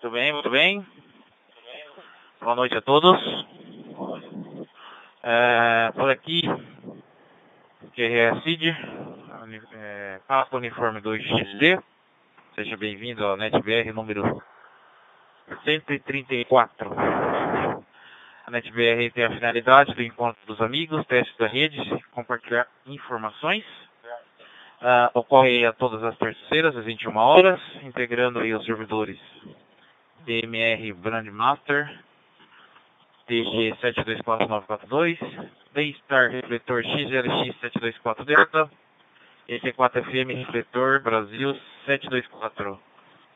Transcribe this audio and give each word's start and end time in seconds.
Muito 0.00 0.12
bem, 0.12 0.32
muito 0.32 0.48
bem. 0.48 0.86
Boa 2.40 2.54
noite 2.54 2.76
a 2.76 2.80
todos. 2.80 3.18
É, 5.24 5.90
por 5.92 6.08
aqui, 6.08 6.42
QRE 7.96 8.40
CID, 8.44 8.76
é, 9.72 10.20
Papa 10.28 10.56
Uniforme 10.56 11.00
2XD. 11.00 11.82
Seja 12.54 12.76
bem-vindo 12.76 13.26
ao 13.26 13.36
NetBR 13.36 13.92
número 13.92 14.40
134. 15.64 16.92
A 18.46 18.50
NetBR 18.52 19.10
tem 19.10 19.24
a 19.24 19.30
finalidade 19.30 19.94
do 19.94 20.02
encontro 20.04 20.40
dos 20.46 20.60
amigos, 20.60 21.04
teste 21.06 21.36
da 21.40 21.48
rede, 21.48 21.76
compartilhar 22.12 22.68
informações. 22.86 23.64
Uh, 24.80 25.10
ocorre 25.12 25.66
a 25.66 25.72
todas 25.72 26.04
as 26.04 26.16
terceiras, 26.18 26.76
às 26.76 26.84
21 26.84 27.16
horas, 27.16 27.60
integrando 27.82 28.38
aí 28.38 28.54
os 28.54 28.64
servidores 28.64 29.18
DMR 30.28 30.92
Brandmaster, 30.92 31.88
TG724942, 33.30 35.16
Daystar 35.72 36.30
Refletor 36.30 36.82
XLX724 36.82 38.26
Delta, 38.26 38.70
EC4FM 39.48 40.36
Refletor 40.36 41.00
Brasil 41.00 41.58
724. 41.86 42.78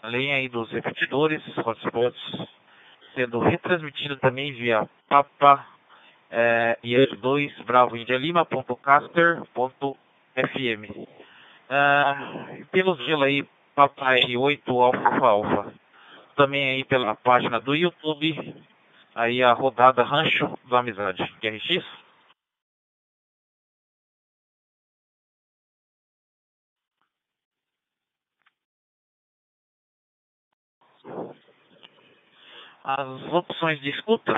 Além 0.02 0.35
aí 0.35 0.51
dos 0.51 0.71
repetidores, 0.71 1.43
hotspots, 1.57 2.21
sendo 3.15 3.38
retransmitido 3.38 4.19
também 4.19 4.52
via 4.52 4.87
Papa 5.09 5.66
é, 6.30 6.79
eh, 6.85 7.07
2 7.16 7.59
Bravo 7.61 7.97
India 7.97 8.19
Lima.caster.fm. 8.19 11.07
Ah, 11.71 12.49
pelo 12.71 12.97
gelo 12.97 13.23
aí, 13.23 13.49
Papai 13.74 14.37
8 14.37 14.79
Alfa 14.79 15.27
Alfa. 15.27 15.82
Também 16.37 16.71
aí 16.71 16.85
pela 16.85 17.15
página 17.15 17.61
do 17.61 17.75
YouTube, 17.75 18.55
aí 19.15 19.43
a 19.43 19.53
rodada 19.53 20.03
Rancho 20.03 20.59
da 20.69 20.79
Amizade, 20.80 21.23
QRX. 21.41 21.85
As 32.85 33.33
opções 33.33 33.80
de 33.80 33.91
escutas 33.91 34.37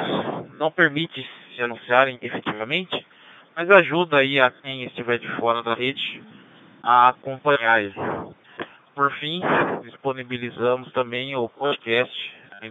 não 0.59 0.71
permitem 0.71 1.27
se 1.55 1.63
anunciarem 1.63 2.19
efetivamente, 2.21 3.07
mas 3.57 3.71
ajuda 3.71 4.19
aí 4.19 4.39
a 4.39 4.51
quem 4.51 4.85
estiver 4.85 5.19
de 5.19 5.29
fora 5.37 5.63
da 5.63 5.75
rede 5.75 6.23
a 6.83 7.09
acompanhar. 7.09 7.81
Por 8.95 9.11
fim, 9.15 9.41
disponibilizamos 9.83 10.93
também 10.93 11.35
o 11.35 11.49
podcast 11.49 12.15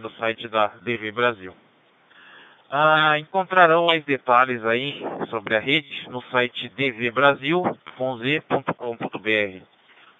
no 0.00 0.10
site 0.12 0.48
da 0.48 0.68
DV 0.68 1.12
Brasil. 1.12 1.54
Ah, 2.70 3.18
encontrarão 3.18 3.84
mais 3.86 4.02
detalhes 4.04 4.64
aí 4.64 5.04
sobre 5.28 5.54
a 5.54 5.60
rede 5.60 6.08
no 6.08 6.22
site 6.30 6.70
dvbrasil.com.br 6.70 9.66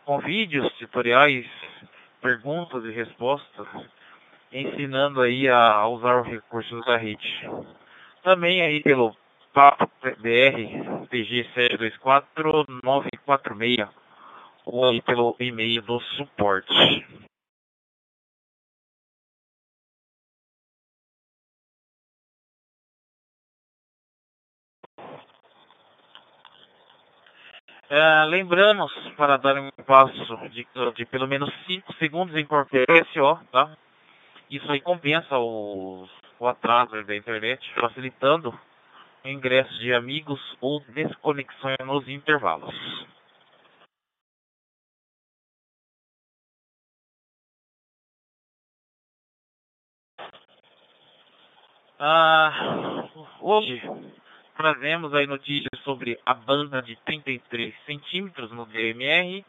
com 0.04 0.18
vídeos, 0.18 0.70
tutoriais, 0.74 1.46
perguntas 2.20 2.84
e 2.84 2.90
respostas, 2.90 3.66
ensinando 4.52 5.22
aí 5.22 5.48
a 5.48 5.88
usar 5.88 6.20
os 6.20 6.28
recursos 6.28 6.84
da 6.84 6.98
rede. 6.98 7.48
Também 8.22 8.60
aí 8.60 8.82
pelo 8.82 9.16
Papo 9.54 9.90
BR 10.02 11.06
PG 11.08 11.48
724946 11.54 14.03
ou 14.64 15.02
pelo 15.02 15.36
e-mail 15.38 15.82
do 15.82 16.00
suporte. 16.00 16.72
É, 27.90 28.24
lembramos 28.24 28.92
para 29.16 29.36
dar 29.36 29.56
um 29.58 29.70
passo 29.86 30.36
de, 30.48 30.66
de 30.96 31.04
pelo 31.06 31.28
menos 31.28 31.52
5 31.66 31.92
segundos 31.94 32.34
em 32.34 32.44
qualquer 32.44 32.86
SO, 33.12 33.38
tá? 33.52 33.76
Isso 34.50 34.70
aí 34.72 34.80
compensa 34.80 35.38
o, 35.38 36.08
o 36.40 36.48
atraso 36.48 37.02
da 37.04 37.14
internet, 37.14 37.62
facilitando 37.74 38.58
ingresso 39.24 39.72
de 39.78 39.92
amigos 39.94 40.40
ou 40.60 40.80
desconexões 40.88 41.78
nos 41.84 42.08
intervalos. 42.08 42.74
Ah, 52.06 53.08
hoje 53.40 53.80
trazemos 54.58 55.14
aí 55.14 55.26
notícias 55.26 55.80
sobre 55.84 56.20
a 56.26 56.34
banda 56.34 56.82
de 56.82 56.96
33 56.96 57.74
centímetros 57.86 58.52
no 58.52 58.66
DMR, 58.66 59.42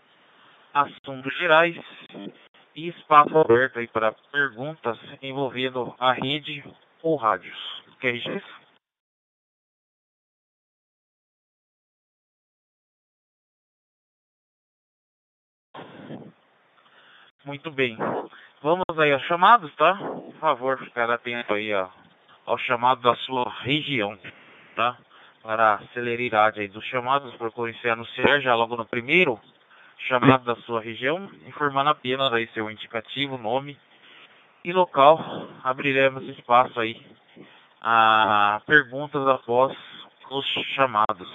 assuntos 0.73 1.37
gerais 1.37 1.75
e 2.73 2.87
espaço 2.87 3.37
aberto 3.37 3.79
aí 3.79 3.89
para 3.89 4.13
perguntas 4.31 4.97
envolvendo 5.21 5.93
a 5.99 6.13
rede 6.13 6.63
ou 7.03 7.17
rádios. 7.17 7.57
Quer 7.99 8.15
isso? 8.15 8.61
Muito 17.43 17.69
bem. 17.69 17.97
Vamos 18.61 18.85
aí 18.97 19.11
aos 19.11 19.23
chamados, 19.23 19.75
tá? 19.75 19.93
Por 19.95 20.35
favor, 20.39 20.79
ficar 20.79 21.11
atento 21.11 21.53
aí 21.53 21.73
ó, 21.73 21.89
ao 22.45 22.57
chamado 22.57 23.01
da 23.01 23.15
sua 23.17 23.51
região, 23.61 24.17
tá? 24.75 24.97
Para 25.41 25.75
a 25.75 25.87
celeridade 25.93 26.59
aí 26.59 26.67
dos 26.67 26.83
chamados, 26.85 27.33
procure 27.35 27.73
se 27.75 27.89
anunciar 27.89 28.41
já 28.41 28.55
logo 28.55 28.75
no 28.75 28.85
primeiro 28.85 29.39
chamado 30.07 30.43
da 30.43 30.55
sua 30.63 30.81
região, 30.81 31.29
informando 31.47 31.89
apenas 31.89 32.31
aí 32.33 32.47
seu 32.53 32.69
indicativo, 32.69 33.37
nome 33.37 33.77
e 34.63 34.71
local. 34.71 35.47
Abriremos 35.63 36.23
espaço 36.29 36.79
aí 36.79 37.01
a 37.81 38.61
perguntas 38.65 39.27
após 39.27 39.75
os 40.29 40.45
chamados. 40.75 41.29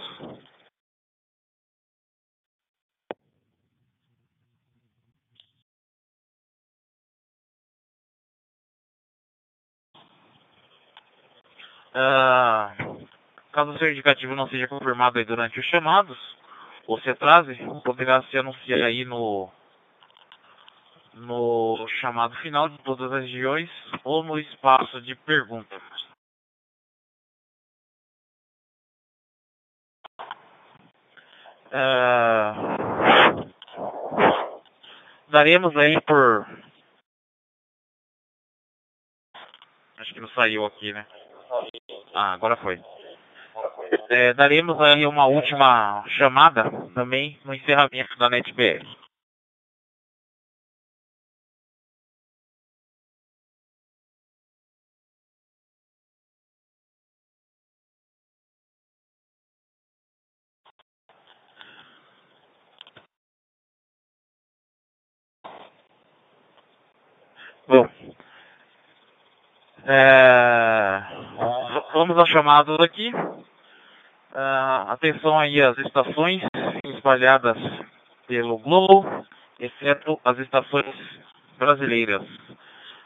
Ah, 11.94 12.72
caso 13.52 13.72
o 13.72 13.78
seu 13.78 13.90
indicativo 13.90 14.34
não 14.34 14.48
seja 14.48 14.68
confirmado 14.68 15.24
durante 15.24 15.58
os 15.58 15.66
chamados, 15.66 16.18
ou 16.86 17.00
se 17.00 17.10
atrase, 17.10 17.56
poderá 17.84 18.22
se 18.24 18.38
anunciar 18.38 18.80
aí 18.82 19.04
no, 19.04 19.50
no 21.14 21.86
chamado 22.00 22.34
final 22.36 22.68
de 22.68 22.78
todas 22.78 23.12
as 23.12 23.22
regiões 23.22 23.70
ou 24.04 24.22
no 24.22 24.38
espaço 24.38 25.00
de 25.02 25.14
perguntas. 25.14 25.82
Ah, 31.72 32.54
daremos 35.28 35.76
aí 35.76 36.00
por. 36.00 36.46
Acho 39.98 40.14
que 40.14 40.20
não 40.20 40.28
saiu 40.30 40.64
aqui, 40.64 40.92
né? 40.92 41.06
Ah, 42.14 42.32
agora 42.34 42.56
foi. 42.58 42.80
É, 44.10 44.32
daremos 44.34 44.80
aí 44.80 45.06
uma 45.06 45.26
última 45.26 46.04
chamada 46.16 46.64
também 46.94 47.38
no 47.44 47.54
encerramento 47.54 48.16
da 48.18 48.30
NetBR. 48.30 48.86
Bom, 67.68 67.88
é, 69.84 70.49
vamos 72.00 72.16
aos 72.16 72.30
chamados 72.30 72.80
aqui. 72.80 73.12
Uh, 73.14 74.88
atenção 74.88 75.38
aí 75.38 75.60
às 75.60 75.76
estações 75.76 76.42
espalhadas 76.82 77.58
pelo 78.26 78.56
globo, 78.56 79.04
exceto 79.58 80.18
as 80.24 80.38
estações 80.38 80.86
brasileiras. 81.58 82.22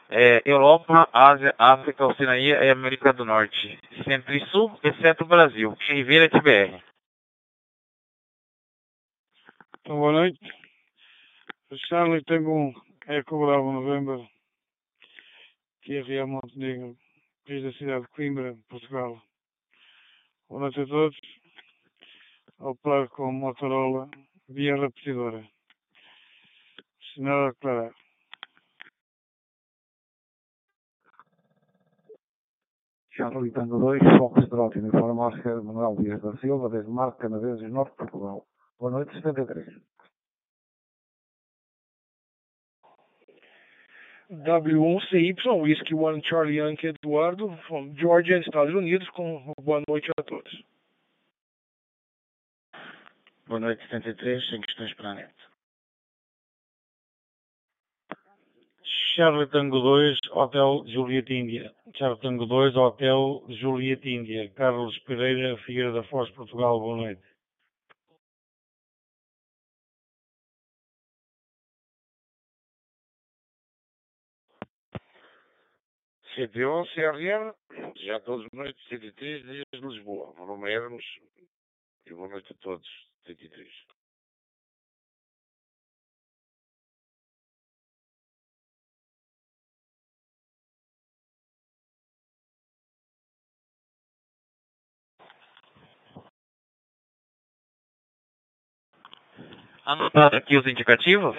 É, 0.09 0.43
Europa, 0.45 1.09
Ásia, 1.13 1.53
África, 1.59 2.07
Oceania 2.07 2.63
e 2.63 2.71
América 2.71 3.13
do 3.13 3.25
Norte. 3.25 3.81
Centro 4.05 4.33
e 4.33 4.47
Sul, 4.51 4.79
exceto 4.85 5.25
Brasil. 5.25 5.77
Ribeira 5.89 6.29
TBR. 6.29 6.81
Então, 9.81 9.97
boa 9.97 10.13
noite. 10.13 10.39
Charlie, 11.89 12.23
tenho 12.23 12.49
um 12.49 12.73
Eco 13.09 13.45
Bravo 13.45 13.73
November 13.73 14.25
QRA 15.85 16.27
Montenegro, 16.29 16.97
desde 17.47 17.69
a 17.69 17.73
cidade 17.73 18.03
de 18.03 18.09
Coimbra, 18.09 18.57
Portugal. 18.69 19.23
Boa 20.49 20.63
noite 20.63 20.81
a 20.81 20.87
todos. 20.87 21.17
Operar 22.59 23.09
com 23.11 23.33
Motorola 23.33 24.09
via 24.49 24.77
repetidora. 24.77 25.47
Sinal 27.13 27.47
a 27.47 27.51
declarar. 27.51 27.95
Charlie 33.17 33.53
Tango 33.53 33.79
2, 33.79 34.01
Foxtrot, 34.19 34.77
uniforme 34.79 35.21
Oscar 35.21 35.63
Manuel 35.63 35.97
Dias 35.97 36.21
da 36.21 36.37
Silva, 36.39 36.69
desde 36.69 36.91
Mar 36.91 37.17
Canadenses, 37.17 37.71
Norte 37.71 37.93
de 37.93 37.97
Portugal. 37.97 38.47
Boa 38.79 38.91
noite, 38.91 39.13
73. 39.13 39.94
W1CY, 44.31 45.61
Whisky 45.61 45.95
One 45.95 46.23
Charlie 46.23 46.57
Yankee 46.57 46.89
Eduardo, 46.89 47.59
from 47.69 47.95
Georgia, 47.97 48.39
Estados 48.39 48.75
Unidos, 48.75 49.09
com 49.11 49.53
boa 49.61 49.83
noite 49.89 50.11
a 50.19 50.23
todos. 50.23 50.65
Boa 53.47 53.61
noite, 53.61 53.83
73, 53.91 54.49
sem 54.49 54.61
questões 54.63 54.95
para 54.95 55.11
a 55.11 55.15
net. 55.15 55.35
Charlie 59.15 59.47
Tango 59.47 59.79
2, 59.81 60.19
Hotel 60.33 60.85
Juliet 60.89 61.31
Índia. 61.31 61.71
Charlie 61.95 62.21
Tango 62.21 62.47
2, 62.47 62.75
Hotel 62.75 63.45
Juliet 63.61 64.05
Índia. 64.05 64.51
Carlos 64.57 64.99
Pereira, 65.01 65.57
Figueira 65.59 65.93
da 65.93 66.03
Foz, 66.05 66.29
Portugal. 66.31 66.81
Boa 66.81 66.97
noite. 66.97 67.34
CPO, 76.35 76.85
CRR, 76.93 77.55
já 77.97 78.19
todos 78.19 78.49
noites, 78.53 78.83
73 78.89 79.45
dias 79.45 79.65
de 79.73 79.81
Lisboa. 79.81 80.35
Meu 80.37 80.47
nome 80.47 80.69
é 80.69 80.75
Hermes 80.75 81.05
e 82.07 82.13
boa 82.13 82.29
noite 82.29 82.53
a 82.53 82.57
todos, 82.57 82.89
73. 83.25 83.69
Anotado 99.85 100.37
aqui 100.37 100.57
os 100.57 100.67
indicativos. 100.67 101.37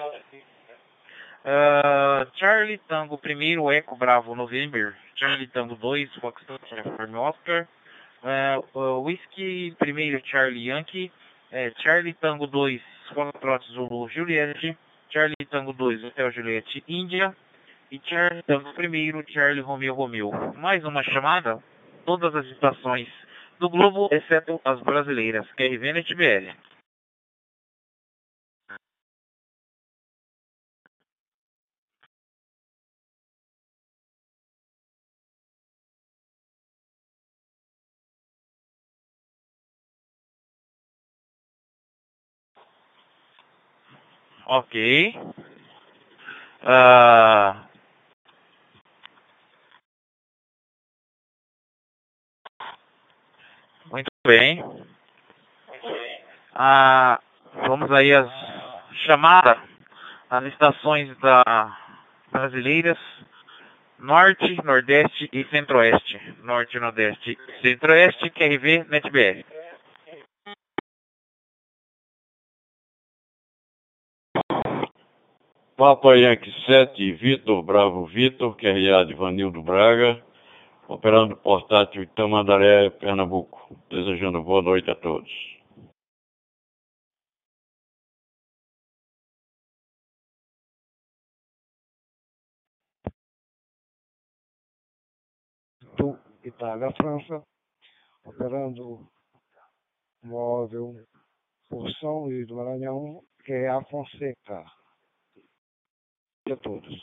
Uh, 1.46 2.26
Charlie 2.34 2.80
Tango 2.88 3.16
primeiro, 3.16 3.70
Eco 3.70 3.94
Bravo 3.94 4.34
November. 4.34 4.96
Charlie 5.14 5.46
Tango 5.46 5.76
2, 5.76 6.10
Foxtrot 6.20 6.60
Uniforme 6.72 7.14
Oscar. 7.14 7.68
Uh, 8.20 8.64
uh, 8.76 9.00
Whisky 9.00 9.72
primeiro, 9.78 10.20
Charlie 10.24 10.66
Yankee. 10.66 11.12
Uh, 11.52 11.70
Charlie 11.80 12.14
Tango 12.14 12.48
2, 12.48 12.82
Foxtrot 13.14 13.64
Zulu 13.72 14.08
Juliette. 14.08 14.76
Charlie 15.08 15.46
Tango 15.48 15.72
2, 15.72 16.06
Hotel 16.06 16.32
Juliette 16.32 16.82
Índia. 16.88 17.32
E 17.92 18.00
Charlie 18.04 18.42
Tango 18.42 18.72
primeiro, 18.74 19.22
Charlie 19.28 19.62
Romeo 19.62 19.94
Romeo. 19.94 20.32
Mais 20.56 20.84
uma 20.84 21.04
chamada. 21.04 21.62
Todas 22.04 22.34
as 22.34 22.46
estações 22.46 23.08
do 23.60 23.70
Globo, 23.70 24.08
exceto 24.10 24.60
as 24.64 24.80
brasileiras, 24.80 25.46
QRV 25.56 25.92
NetBR. 25.92 26.54
Ok. 44.48 45.18
Ah, 46.62 47.64
muito 53.90 54.06
bem. 54.24 54.62
Ah, 56.54 57.20
vamos 57.66 57.90
aí 57.90 58.14
às 58.14 58.30
chamadas, 59.04 59.58
as 60.30 60.44
estações 60.44 61.16
da 61.18 61.76
brasileiras 62.30 62.98
Norte, 63.98 64.62
Nordeste 64.64 65.28
e 65.32 65.44
Centro-Oeste. 65.46 66.20
Norte, 66.42 66.78
Nordeste 66.78 67.36
e 67.36 67.62
Centro-Oeste, 67.62 68.30
QRV, 68.30 68.84
NetBR. 68.88 69.55
Papa 75.76 76.16
Yankee 76.16 76.50
7, 76.64 77.12
Vitor 77.12 77.62
Bravo 77.62 78.06
Vitor, 78.06 78.56
QRA 78.56 79.04
de 79.04 79.12
Vanildo 79.12 79.62
Braga, 79.62 80.24
operando 80.88 81.36
portátil 81.36 82.02
Itamandaré, 82.02 82.88
Pernambuco. 82.88 83.76
Desejando 83.90 84.42
boa 84.42 84.62
noite 84.62 84.90
a 84.90 84.94
todos. 84.94 85.30
Tu, 95.98 96.18
Itália, 96.42 96.90
França, 96.96 97.42
operando 98.24 99.06
móvel 100.22 100.94
Porção 101.68 102.32
e 102.32 102.46
do 102.46 102.56
Maranhão, 102.56 103.22
que 103.44 103.52
é 103.52 103.84
Fonseca. 103.90 104.64
A 106.48 106.56
todos. 106.58 107.02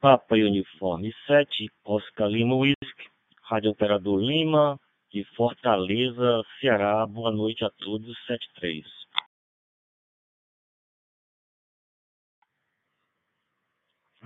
Papa 0.00 0.34
Uniforme 0.34 1.12
7, 1.26 1.68
Oscar 1.84 2.26
Lima 2.26 2.54
Whisky, 2.54 3.10
Rádio 3.42 3.72
Operador 3.72 4.18
Lima, 4.18 4.80
de 5.12 5.24
Fortaleza, 5.36 6.42
Ceará. 6.58 7.06
Boa 7.06 7.30
noite 7.30 7.66
a 7.66 7.70
todos, 7.70 8.16
73. 8.26 8.86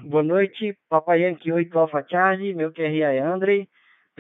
Boa 0.05 0.23
noite, 0.23 0.79
Papai 0.89 1.23
Yankee 1.23 1.51
8 1.51 1.77
Alpha 1.77 2.07
Charlie, 2.09 2.55
meu 2.55 2.73
QRA 2.73 3.13
é 3.15 3.19
André, 3.19 3.67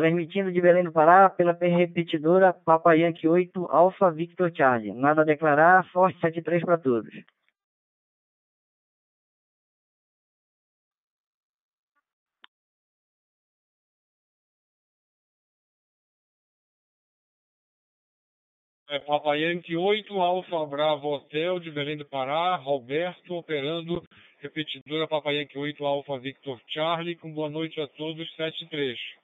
transmitindo 0.02 0.50
de 0.50 0.60
Belém 0.60 0.82
do 0.82 0.90
Pará 0.90 1.30
pela 1.30 1.52
repetidora 1.52 2.52
Papai 2.52 3.02
Yankee 3.02 3.28
8 3.28 3.66
Alpha 3.70 4.10
Victor 4.10 4.50
Charlie. 4.52 4.92
Nada 4.92 5.22
a 5.22 5.24
declarar, 5.24 5.88
forte 5.92 6.18
73 6.18 6.64
para 6.64 6.76
todos. 6.76 7.08
É, 18.90 18.98
Papa 18.98 19.36
Yankee 19.36 19.76
8, 19.76 20.12
Alfa 20.20 20.66
Bravo 20.66 21.14
Hotel 21.14 21.60
de 21.60 21.70
Belém 21.70 21.96
do 21.96 22.04
Pará, 22.04 22.56
Roberto 22.56 23.34
operando 23.34 24.02
repetidora 24.40 25.06
Papa 25.06 25.30
Yankee 25.30 25.56
8, 25.56 25.86
Alfa 25.86 26.18
Victor 26.18 26.60
Charlie, 26.66 27.16
com 27.16 27.32
boa 27.32 27.48
noite 27.48 27.80
a 27.80 27.86
todos, 27.86 28.28
73. 28.34 29.21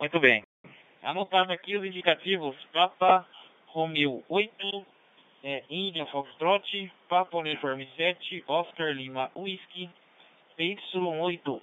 Muito 0.00 0.18
bem. 0.18 0.42
Anotado 1.02 1.52
aqui 1.52 1.76
os 1.76 1.84
indicativos 1.84 2.56
Papa 2.72 3.26
Romeo 3.66 4.24
8, 4.30 4.86
é, 5.44 5.62
Índia 5.68 6.06
Foxtrot, 6.06 6.90
Papa 7.06 7.36
Uniforme 7.36 7.86
7, 7.96 8.42
Oscar 8.48 8.92
Lima 8.92 9.30
Whisky, 9.36 9.90
PY8 10.58 11.60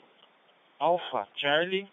Alpha 0.77 1.27
Charlie, 1.36 1.88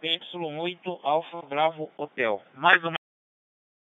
PY8 0.00 1.00
Alpha 1.02 1.42
Bravo 1.42 1.90
Hotel. 1.96 2.40
Mais 2.54 2.82
uma 2.84 2.94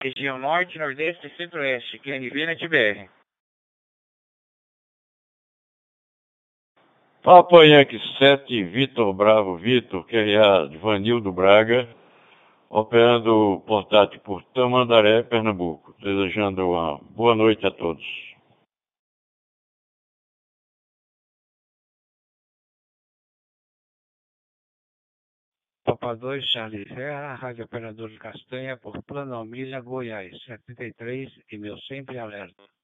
região 0.04 0.38
norte, 0.38 0.78
nordeste 0.78 1.26
e 1.26 1.36
centro-oeste, 1.36 1.98
QNV 1.98 2.46
NetBR. 2.46 3.17
Papa 7.28 7.66
Yankee 7.66 8.00
7, 8.20 8.64
Vitor 8.72 9.14
Bravo 9.14 9.58
Vitor, 9.58 10.06
QRA 10.06 10.70
de 10.70 10.78
Vanildo 10.78 11.30
Braga, 11.30 11.86
operando 12.70 13.56
o 13.56 13.60
portátil 13.60 14.22
por 14.22 14.42
Tamandaré, 14.54 15.24
Pernambuco. 15.24 15.94
Desejando 16.00 16.70
uma 16.70 16.98
boa 16.98 17.36
noite 17.36 17.68
a 17.68 17.72
todos. 17.72 18.02
Papa 25.84 26.16
2, 26.16 26.46
Charlie 26.46 26.88
Serra, 26.88 27.36
Rádio 27.36 27.66
Operador 27.66 28.10
de 28.10 28.20
Castanha, 28.20 28.78
por 28.78 29.04
Planalmilha, 29.04 29.82
Goiás, 29.82 30.32
73, 30.46 31.30
e 31.52 31.58
meu 31.58 31.78
sempre 31.80 32.18
alerta. 32.20 32.77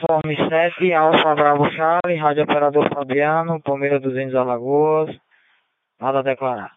Forme 0.00 0.36
7, 0.48 0.92
Alfa 0.94 1.34
Bravo 1.34 1.70
Charlie, 1.72 2.16
Rádio 2.18 2.44
Operador 2.44 2.88
Fabiano, 2.92 3.60
Palmeira 3.60 4.00
200 4.00 4.34
Alagoas, 4.34 5.14
nada 6.00 6.20
a 6.20 6.22
declarar. 6.22 6.76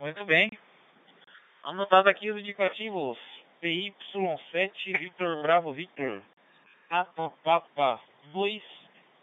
Muito 0.00 0.24
bem. 0.24 0.50
Anotado 1.64 2.08
aqui 2.08 2.30
os 2.30 2.38
indicativos. 2.38 3.18
PY7 3.62 4.98
Victor 4.98 5.42
Bravo 5.42 5.72
Victor. 5.72 6.22
Papa 6.88 7.30
Papa 7.44 8.00
2 8.32 8.62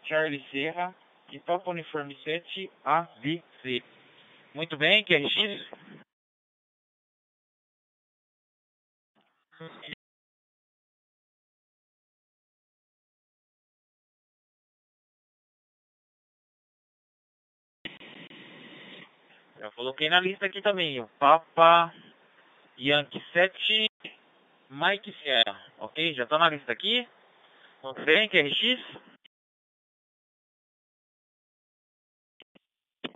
Charlie 0.04 0.44
Serra. 0.50 0.94
E 1.32 1.40
Papa 1.40 1.70
Uniforme 1.70 2.16
7 2.22 2.70
ABC. 2.84 3.82
Muito 4.54 4.76
bem, 4.76 5.04
QRX. 5.04 5.68
Já 19.58 19.70
coloquei 19.72 20.08
na 20.08 20.20
lista 20.20 20.46
aqui 20.46 20.62
também, 20.62 21.00
o 21.00 21.08
Papa 21.18 21.92
Yankee 22.78 23.20
7 23.32 23.90
Mike 24.70 25.12
Sierra, 25.22 25.60
ok? 25.78 26.14
Já 26.14 26.24
tá 26.26 26.38
na 26.38 26.48
lista 26.50 26.70
aqui. 26.70 27.08
Muito 27.86 28.04
bem, 28.04 28.28
QRX. 28.28 28.82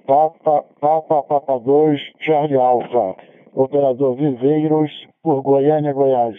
Papa, 0.07 0.63
Papa, 0.81 1.23
Papa 1.25 1.59
2, 1.59 2.01
Charlie 2.21 2.57
Alfa, 2.57 3.21
operador 3.53 4.15
Viveiros, 4.15 4.93
por 5.25 5.43
Goiânia, 5.43 5.93
Goiás. 5.93 6.37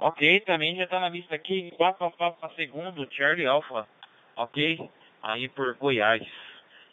Ok, 0.00 0.40
também 0.40 0.74
já 0.74 0.88
tá 0.88 0.98
na 0.98 1.08
lista 1.08 1.36
aqui. 1.36 1.72
Papa, 1.78 2.10
Papa 2.10 2.50
segundo, 2.56 3.08
Charlie 3.12 3.46
Alpha, 3.46 3.86
ok? 4.34 4.90
Aí 5.22 5.48
por 5.50 5.76
Goiás. 5.76 6.26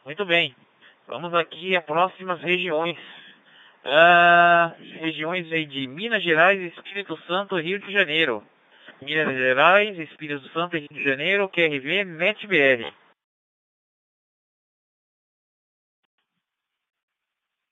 Muito 0.05 0.23
bem. 0.23 0.55
Vamos 1.09 1.33
aqui 1.33 1.75
às 1.75 1.83
próximas 1.83 2.39
regiões. 2.39 2.95
Ah, 3.83 4.75
regiões 4.77 5.47
de 5.47 5.87
Minas 5.87 6.21
Gerais, 6.21 6.61
Espírito 6.61 7.17
Santo, 7.25 7.59
Rio 7.59 7.79
de 7.79 7.91
Janeiro. 7.91 8.43
Minas 9.01 9.35
Gerais, 9.35 9.97
Espírito 9.97 10.47
Santo, 10.49 10.77
Rio 10.77 10.87
de 10.91 11.03
Janeiro, 11.03 11.49
QRV, 11.49 12.03
NetBR. 12.05 12.93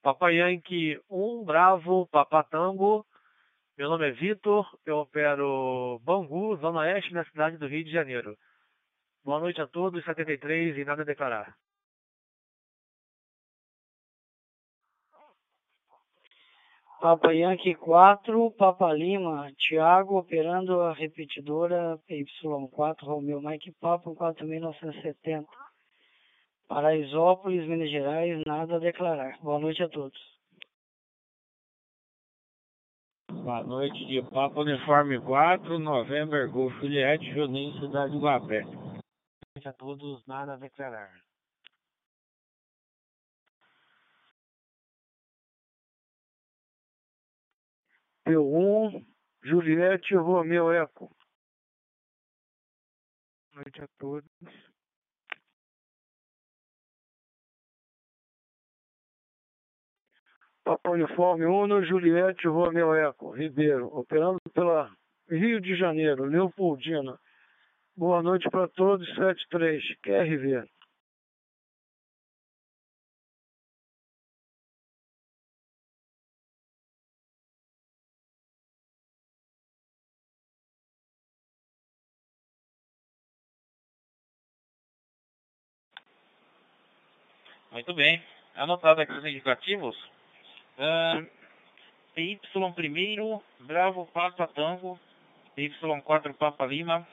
Papa 0.02 0.32
Yankee 0.32 1.00
1, 1.08 1.44
Bravo, 1.46 2.08
Papa 2.08 2.44
Tango. 2.44 3.06
Meu 3.78 3.88
nome 3.88 4.08
é 4.08 4.12
Vitor, 4.14 4.68
eu 4.84 4.98
opero 4.98 6.02
Bangu, 6.04 6.56
Zona 6.56 6.80
Oeste, 6.80 7.14
na 7.14 7.24
cidade 7.26 7.58
do 7.58 7.68
Rio 7.68 7.84
de 7.84 7.92
Janeiro. 7.92 8.36
Boa 9.24 9.40
noite 9.40 9.62
a 9.62 9.68
todos, 9.68 10.04
73 10.04 10.76
e 10.76 10.84
nada 10.84 11.04
a 11.04 11.06
declarar. 11.06 11.56
Papa 17.00 17.32
Yankee 17.32 17.76
4, 17.76 18.52
Papa 18.58 18.92
Lima, 18.92 19.52
Thiago, 19.60 20.18
operando 20.18 20.82
a 20.82 20.94
repetidora 20.94 22.00
Y4, 22.10 23.04
Romeu 23.04 23.40
Mike 23.40 23.72
Papa 23.80 24.10
4970. 24.10 25.46
Paraisópolis, 26.68 27.68
Minas 27.68 27.90
Gerais, 27.92 28.44
nada 28.46 28.78
a 28.78 28.80
declarar. 28.80 29.38
Boa 29.42 29.60
noite 29.60 29.84
a 29.84 29.90
todos. 29.90 30.20
Boa 33.32 33.64
noite 33.64 34.06
de 34.08 34.24
Papa 34.24 34.60
Uniforme 34.60 35.20
4, 35.20 35.78
November 35.78 36.50
Golf 36.50 36.74
Juliette, 36.80 37.32
Juninho, 37.32 37.80
Cidade 37.80 38.12
de 38.12 38.18
Guapé. 38.18 38.64
Boa 38.64 39.02
noite 39.56 39.70
a 39.70 39.74
todos, 39.74 40.26
nada 40.26 40.54
a 40.54 40.58
declarar. 40.58 41.27
P1, 48.28 49.06
Juliette 49.42 50.14
Romeu 50.16 50.70
Eco. 50.74 51.10
Boa 53.54 53.64
noite 53.64 53.82
a 53.82 53.88
todos. 53.98 54.30
Papa 60.66 60.90
Uniforme 60.90 61.46
1, 61.46 61.86
Juliette 61.86 62.46
Romeu 62.50 62.94
Eco, 62.96 63.32
Ribeiro, 63.32 63.88
operando 63.98 64.42
pela 64.54 64.94
Rio 65.30 65.62
de 65.62 65.78
Janeiro, 65.78 66.26
Leopoldina. 66.26 67.18
Boa 67.96 68.22
noite 68.22 68.50
para 68.50 68.68
todos, 68.68 69.08
73, 69.16 69.82
QRV. 70.02 70.77
Muito 87.78 87.94
bem. 87.94 88.20
Anotado 88.56 89.02
aqui 89.02 89.12
os 89.14 89.24
indicativos. 89.24 89.96
PY 92.16 92.40
primeiro, 92.76 93.40
Bravo 93.60 94.08
Papa 94.08 94.48
Tango, 94.48 95.00
PY4 95.56 96.34
Papa 96.34 96.66
Lima, 96.66 97.08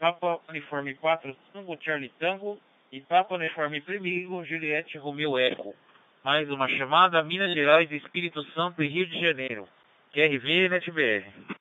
Papa 0.00 0.40
Uniforme 0.48 0.96
4 0.96 1.36
Tango 1.52 1.78
Charlie 1.80 2.12
Tango 2.18 2.58
e 2.90 3.00
Papa 3.02 3.36
Uniforme 3.36 3.80
primeiro 3.80 4.44
Juliette 4.44 4.98
Romeu 4.98 5.38
Eco. 5.38 5.76
Mais 6.24 6.50
uma 6.50 6.68
chamada 6.70 7.22
Minas 7.22 7.54
Gerais, 7.54 7.88
Espírito 7.92 8.42
Santo 8.52 8.82
e 8.82 8.88
Rio 8.88 9.06
de 9.06 9.20
Janeiro. 9.20 9.68
QRV 10.12 10.70
NetBR. 10.70 11.59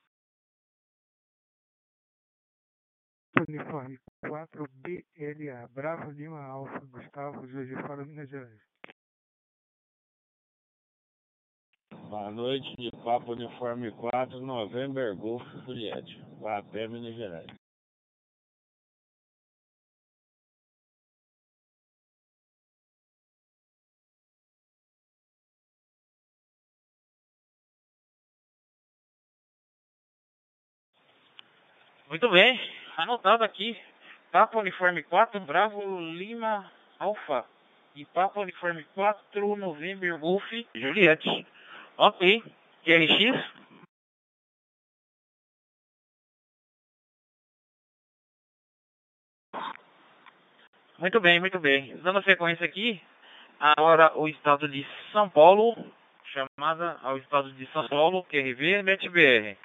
Uniforme 4.40 4.48
4 4.48 4.68
BLA, 4.82 5.68
Bravo 5.74 6.12
Lima 6.12 6.42
Alfa, 6.42 6.80
Gustavo, 6.86 7.48
Juiz 7.48 7.68
de 7.68 7.76
Fora, 7.76 8.06
Minas 8.06 8.30
Gerais. 8.30 8.62
Boa 12.10 12.32
noite 12.32 12.76
de 12.78 12.90
Papa 13.04 13.32
Uniforme 13.32 13.92
4, 13.92 14.40
November 14.40 15.16
Golf 15.16 15.44
Juliette, 15.66 16.18
Guapé, 16.40 16.88
Minas 16.88 17.16
Gerais. 17.16 17.48
Muito 32.08 32.30
bem. 32.32 32.60
Anotado 32.98 33.44
aqui. 33.44 33.78
Papa 34.32 34.60
Uniforme 34.60 35.02
4, 35.04 35.40
Bravo 35.40 36.00
Lima 36.00 36.72
Alfa. 37.00 37.46
E 37.96 38.06
Papa 38.06 38.40
Uniforme 38.40 38.84
4, 38.94 39.56
November 39.56 40.18
Golf 40.20 40.46
Juliette. 40.76 41.46
Ok. 41.98 42.44
QRX. 42.84 43.60
Muito 51.00 51.20
bem, 51.20 51.40
muito 51.40 51.60
bem. 51.60 51.98
Dando 51.98 52.22
sequência 52.24 52.66
aqui, 52.66 53.02
agora 53.60 54.12
o 54.18 54.28
estado 54.28 54.68
de 54.68 54.86
São 55.12 55.30
Paulo, 55.30 55.74
chamada 56.26 57.00
ao 57.02 57.18
estado 57.18 57.52
de 57.54 57.66
São 57.68 57.88
Paulo, 57.88 58.24
QRV, 58.26 58.84
NetBR. 58.84 59.58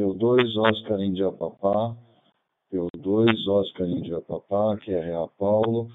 P2 0.00 0.56
Oscar 0.56 0.98
Índia 0.98 1.30
Papá, 1.30 1.94
P2 2.72 3.46
Oscar 3.46 3.86
Índia 3.86 4.18
Papá, 4.22 4.78
QRA 4.78 5.28
Paulo. 5.38 5.90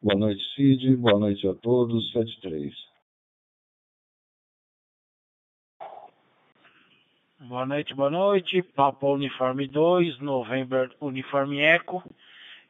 Boa 0.00 0.16
noite, 0.16 0.40
Cid. 0.54 0.96
Boa 0.96 1.18
noite 1.18 1.48
a 1.48 1.54
todos. 1.54 2.12
73. 2.12 2.72
Boa 7.48 7.66
noite, 7.66 7.92
boa 7.94 8.10
noite. 8.10 8.62
Papa 8.62 9.08
Uniforme 9.08 9.66
2, 9.66 10.20
November 10.20 10.94
Uniforme 11.00 11.58
Eco. 11.58 12.04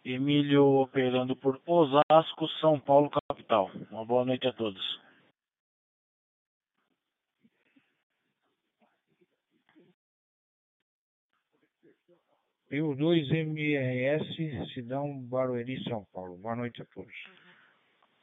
Emílio 0.02 0.64
operando 0.80 1.36
por 1.36 1.60
Osasco, 1.66 2.48
São 2.62 2.80
Paulo, 2.80 3.10
capital. 3.28 3.70
Uma 3.90 4.06
boa 4.06 4.24
noite 4.24 4.46
a 4.46 4.54
todos. 4.54 5.05
Eu 12.68 12.96
2 12.96 13.30
MRS, 13.30 14.74
Cidão 14.74 15.22
Barueri, 15.22 15.80
São 15.84 16.04
Paulo. 16.12 16.36
Boa 16.36 16.56
noite 16.56 16.82
a 16.82 16.84
todos. 16.86 17.14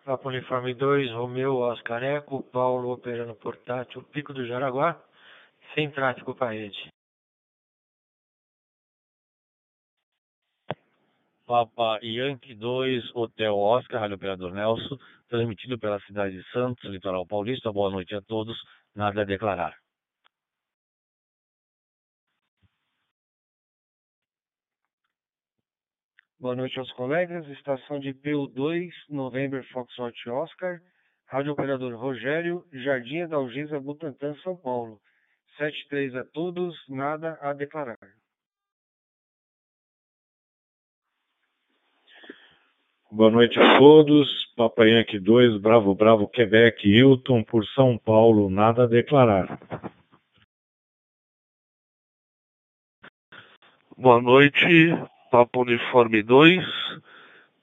Papa 0.03 0.27
Uniforme 0.27 0.73
2, 0.73 1.11
Romeu, 1.11 1.55
Oscar 1.59 2.03
Eco, 2.03 2.43
Paulo 2.43 2.91
operando 2.91 3.33
portátil, 3.35 4.03
Pico 4.11 4.33
do 4.33 4.45
Jaraguá, 4.45 5.01
sem 5.73 5.89
tráfego 5.89 6.35
para 6.35 6.51
rede. 6.51 6.89
Papa 11.45 11.99
Yankee 12.03 12.53
2, 12.55 13.15
Hotel 13.15 13.55
Oscar, 13.55 14.01
Rádio 14.01 14.17
Operador 14.17 14.53
Nelson, 14.53 14.97
transmitido 15.29 15.79
pela 15.79 16.01
cidade 16.01 16.35
de 16.35 16.51
Santos, 16.51 16.83
litoral 16.91 17.25
paulista. 17.25 17.71
Boa 17.71 17.89
noite 17.89 18.13
a 18.13 18.21
todos, 18.21 18.57
nada 18.93 19.21
a 19.21 19.25
declarar. 19.25 19.82
Boa 26.43 26.57
noite 26.57 26.77
aos 26.77 26.91
colegas. 26.91 27.47
Estação 27.47 28.01
de 28.01 28.13
PU2, 28.13 28.91
November 29.07 29.65
Foxtrot 29.71 30.29
Oscar. 30.29 30.81
Rádio 31.25 31.53
Operador 31.53 31.95
Rogério, 31.95 32.65
Jardim 32.73 33.25
da 33.25 33.37
Algisa, 33.37 33.79
Butantã, 33.79 34.35
São 34.43 34.53
Paulo. 34.53 34.99
73 35.57 36.13
a 36.15 36.25
todos, 36.25 36.75
nada 36.89 37.39
a 37.41 37.53
declarar. 37.53 37.97
Boa 43.09 43.31
noite 43.31 43.57
a 43.57 43.79
todos. 43.79 44.27
Papa 44.57 44.85
Yankee 44.85 45.19
2, 45.19 45.61
Bravo 45.61 45.95
Bravo, 45.95 46.27
Quebec, 46.27 46.85
Hilton, 46.85 47.41
por 47.45 47.65
São 47.67 47.97
Paulo, 47.97 48.49
nada 48.49 48.83
a 48.83 48.87
declarar. 48.87 49.57
Boa 53.97 54.21
noite, 54.21 54.91
Papa 55.33 55.61
Uniforme 55.61 56.21
2, 56.21 56.63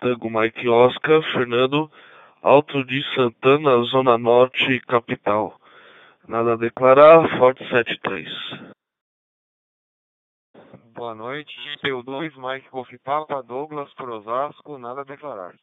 Tango 0.00 0.29
Mike 0.29 0.69
Oscar, 0.69 1.23
Fernando, 1.33 1.89
Alto 2.43 2.83
de 2.83 3.00
Santana, 3.15 3.81
Zona 3.85 4.19
Norte, 4.19 4.81
capital. 4.89 5.57
Nada 6.27 6.55
a 6.55 6.57
declarar, 6.57 7.39
Forte 7.39 7.65
73. 7.69 8.29
Boa 10.97 11.15
noite, 11.15 11.55
PU2, 11.81 12.35
Mike 12.39 12.69
Golf 12.73 12.91
Papa, 13.05 13.41
Douglas, 13.41 13.95
por 13.95 14.11
Osasco, 14.11 14.77
nada 14.77 15.03
a 15.03 15.05
declarar. 15.05 15.55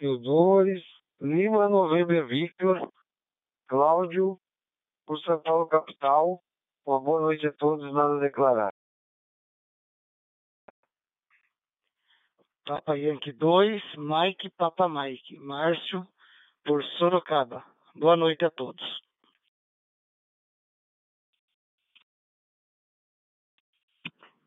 PU2, 0.00 0.82
Lima, 1.20 1.68
November 1.68 2.24
Victor, 2.24 2.90
Cláudio, 3.66 4.38
por 5.06 5.18
São 5.20 5.40
Paulo, 5.40 5.66
capital. 5.68 6.40
Uma 6.86 7.00
boa 7.00 7.20
noite 7.20 7.46
a 7.46 7.52
todos, 7.52 7.92
nada 7.92 8.16
a 8.16 8.20
declarar. 8.20 8.72
Papa 12.66 12.96
Yankee 12.96 13.32
2, 13.32 13.82
Mike, 13.96 14.50
Papa 14.50 14.88
Mike, 14.88 15.38
Márcio, 15.38 16.06
por 16.64 16.82
Sorocaba. 16.98 17.64
Boa 17.94 18.16
noite 18.16 18.44
a 18.44 18.50
todos. 18.50 18.82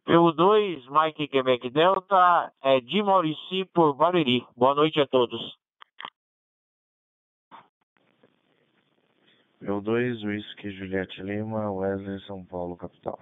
Pelo 0.04 0.32
2, 0.32 0.88
Mike 0.90 1.28
Quebec 1.28 1.70
Delta, 1.70 2.54
é 2.64 2.80
de 2.80 3.04
Maurici 3.04 3.66
por 3.66 3.94
Barueri. 3.94 4.48
Boa 4.56 4.74
noite 4.74 5.00
a 5.02 5.06
todos. 5.06 5.58
Eu 9.60 9.82
2, 9.82 10.24
Whisky 10.24 10.70
Juliette 10.72 11.22
Lima, 11.24 11.72
Wesley, 11.72 12.20
São 12.28 12.46
Paulo, 12.46 12.78
capital. 12.78 13.20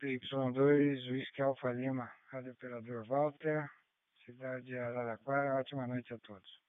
PY2, 0.00 1.12
Whisky 1.12 1.42
Alfa 1.42 1.72
Lima, 1.72 2.10
Rádio 2.32 2.52
Operador 2.52 3.06
Walter, 3.06 3.68
cidade 4.24 4.64
de 4.66 4.78
Araraquara. 4.78 5.60
Ótima 5.60 5.86
noite 5.86 6.14
a 6.14 6.18
todos. 6.18 6.60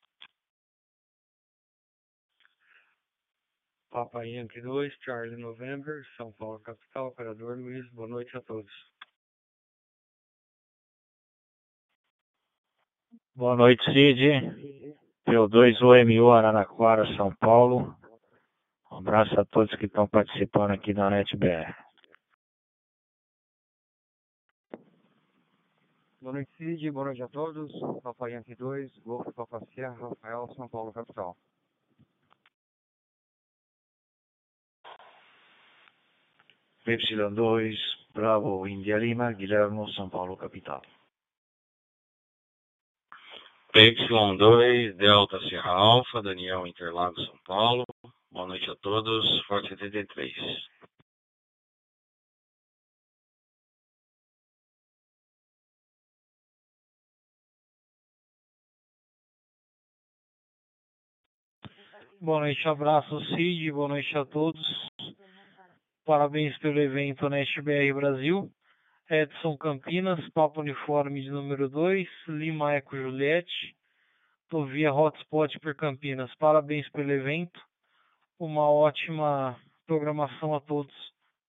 Papa 3.90 4.26
Yankee 4.26 4.62
2, 4.62 4.94
Charlie 5.06 5.38
November, 5.38 6.06
São 6.18 6.34
Paulo, 6.34 6.60
capital, 6.60 7.08
operador 7.08 7.58
Luiz. 7.58 7.90
Boa 7.94 8.10
noite 8.10 8.36
a 8.36 8.42
todos. 8.42 8.72
Boa 13.38 13.54
noite, 13.54 13.84
Cid. 13.92 14.22
P2 15.28 15.82
OMU 15.82 16.32
Araraquara, 16.32 17.06
São 17.18 17.36
Paulo. 17.36 17.94
Um 18.90 18.96
abraço 19.00 19.38
a 19.38 19.44
todos 19.44 19.76
que 19.76 19.88
estão 19.88 20.08
participando 20.08 20.72
aqui 20.72 20.94
da 20.94 21.10
NetBR. 21.10 21.76
Boa 26.22 26.32
noite, 26.32 26.50
Cid. 26.56 26.90
Boa 26.92 27.08
noite 27.08 27.24
a 27.24 27.28
todos. 27.28 27.70
Papa 28.02 28.30
Yankee 28.30 28.56
2, 28.56 29.00
Golfo 29.00 29.34
Papa 29.34 29.60
Sierra, 29.74 29.98
Rafael, 30.00 30.48
São 30.56 30.70
Paulo, 30.70 30.94
capital. 30.94 31.36
Y2, 36.88 37.76
Bravo 38.14 38.66
India 38.66 38.98
Lima, 38.98 39.34
Guilherme, 39.34 39.94
São 39.94 40.08
Paulo, 40.08 40.38
capital. 40.38 40.82
PY2, 43.76 44.94
Delta 44.96 45.38
Serra 45.50 45.72
Alfa, 45.72 46.22
Daniel 46.22 46.66
Interlagos, 46.66 47.26
São 47.26 47.38
Paulo. 47.46 47.84
Boa 48.32 48.48
noite 48.48 48.72
a 48.72 48.76
todos, 48.78 49.46
Forte 49.48 49.68
73. 49.68 50.34
Boa 62.22 62.40
noite, 62.40 62.66
abraço 62.70 63.20
Cid, 63.26 63.74
boa 63.74 63.90
noite 63.90 64.18
a 64.18 64.24
todos. 64.24 64.90
Parabéns 66.06 66.58
pelo 66.60 66.80
evento 66.80 67.28
NetBR 67.28 67.94
Brasil. 67.94 68.50
Edson 69.10 69.56
Campinas, 69.58 70.20
Papo 70.30 70.62
Uniforme 70.62 71.22
de 71.22 71.30
número 71.30 71.70
2, 71.70 72.08
Lima 72.28 72.74
Eco 72.74 72.96
Juliette. 72.98 73.76
Tô 74.50 74.66
via 74.66 74.92
Hotspot 74.92 75.60
por 75.60 75.76
Campinas. 75.76 76.34
Parabéns 76.36 76.90
pelo 76.90 77.12
evento. 77.12 77.60
Uma 78.40 78.70
ótima 78.70 79.60
programação 79.86 80.56
a 80.56 80.60
todos 80.60 80.94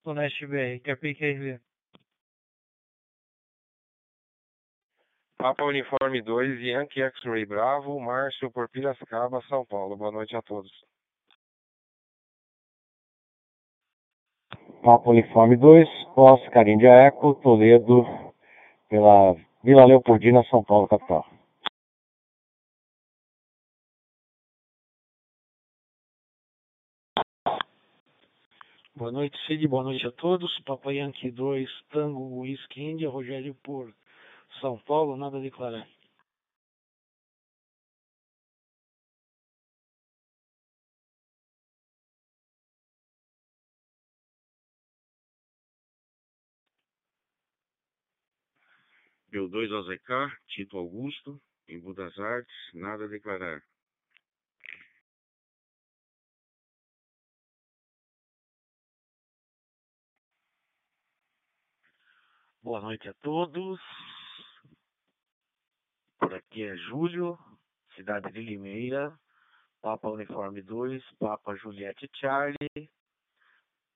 do 0.03 0.13
NetBR. 0.13 0.79
Quer 0.81 0.97
PQRV. 0.97 1.59
Papa 5.39 5.63
Uniforme 5.63 6.21
2, 6.21 6.61
Yankee 6.61 7.01
X-Ray 7.01 7.45
Bravo, 7.45 7.99
Márcio 7.99 8.51
por 8.51 8.69
Piracicaba, 8.69 9.41
São 9.49 9.65
Paulo. 9.65 9.95
Boa 9.95 10.11
noite 10.11 10.35
a 10.35 10.41
todos. 10.41 10.71
Papa 14.87 15.09
Uniforme 15.09 15.57
2, 15.57 15.85
Oscar 16.15 16.65
India 16.65 16.89
Eco, 17.07 17.35
Toledo, 17.43 18.05
pela 18.87 19.35
Vila 19.61 19.83
Leopoldina, 19.83 20.45
São 20.45 20.63
Paulo, 20.63 20.87
capital. 20.87 21.25
Boa 28.95 29.11
noite, 29.11 29.37
Cid. 29.45 29.67
Boa 29.67 29.83
noite 29.83 30.07
a 30.07 30.11
todos. 30.13 30.57
Papa 30.61 30.93
Yankee 30.93 31.31
2, 31.31 31.69
Tango 31.91 32.39
Whisky 32.39 32.81
India, 32.81 33.09
Rogério 33.09 33.53
por 33.55 33.93
São 34.61 34.79
Paulo, 34.85 35.17
nada 35.17 35.35
a 35.35 35.41
declarar. 35.41 35.85
P2 49.37 49.71
OZK, 49.71 50.35
Tito 50.47 50.79
Augusto, 50.79 51.39
em 51.67 51.79
Budas 51.79 52.17
Artes, 52.17 52.55
nada 52.73 53.05
a 53.05 53.07
declarar. 53.07 53.61
Boa 62.63 62.81
noite 62.81 63.07
a 63.07 63.13
todos. 63.21 63.79
Por 66.17 66.33
aqui 66.33 66.63
é 66.63 66.75
Júlio, 66.75 67.37
cidade 67.95 68.31
de 68.31 68.41
Limeira, 68.41 69.15
Papa 69.83 70.09
Uniforme 70.09 70.63
2, 70.63 71.03
Papa 71.19 71.55
Juliette 71.57 72.09
Charlie, 72.15 72.89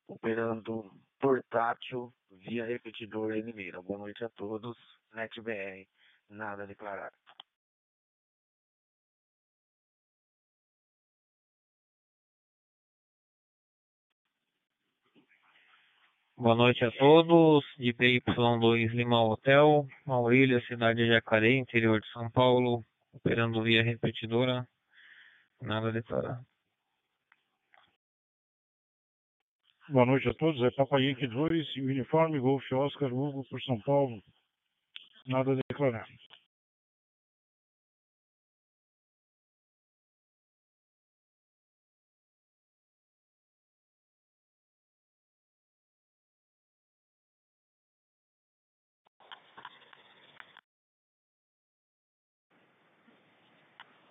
operando 0.07 0.91
portátil 1.19 2.13
via 2.29 2.63
repetidor 2.63 3.31
em 3.31 3.41
Limeira. 3.41 3.81
Boa 3.81 3.97
noite 3.97 4.23
a 4.23 4.29
todos. 4.29 5.00
NetBR, 5.13 5.87
nada 6.29 6.63
a 6.63 6.65
declarar. 6.65 7.11
Boa 16.37 16.55
noite 16.55 16.83
a 16.83 16.91
todos, 16.91 17.63
de 17.77 17.93
PY2 17.93 18.93
Lima 18.93 19.23
Hotel, 19.23 19.87
Maurília, 20.07 20.59
cidade 20.65 21.03
de 21.03 21.07
Jacaré, 21.07 21.51
interior 21.51 22.01
de 22.01 22.11
São 22.11 22.31
Paulo, 22.31 22.83
operando 23.13 23.61
via 23.61 23.83
repetidora, 23.83 24.67
nada 25.61 25.89
a 25.89 25.91
declarar. 25.91 26.41
Boa 29.89 30.05
noite 30.05 30.29
a 30.29 30.33
todos, 30.33 30.63
é 30.63 30.71
Papa 30.71 30.99
Yankee 30.99 31.27
2, 31.27 31.75
uniforme 31.75 32.39
Golf 32.39 32.63
Oscar 32.71 33.13
Hugo 33.13 33.45
por 33.47 33.61
São 33.61 33.79
Paulo, 33.81 34.23
nada 35.31 35.53
a 35.53 35.55
declarar. 35.55 36.07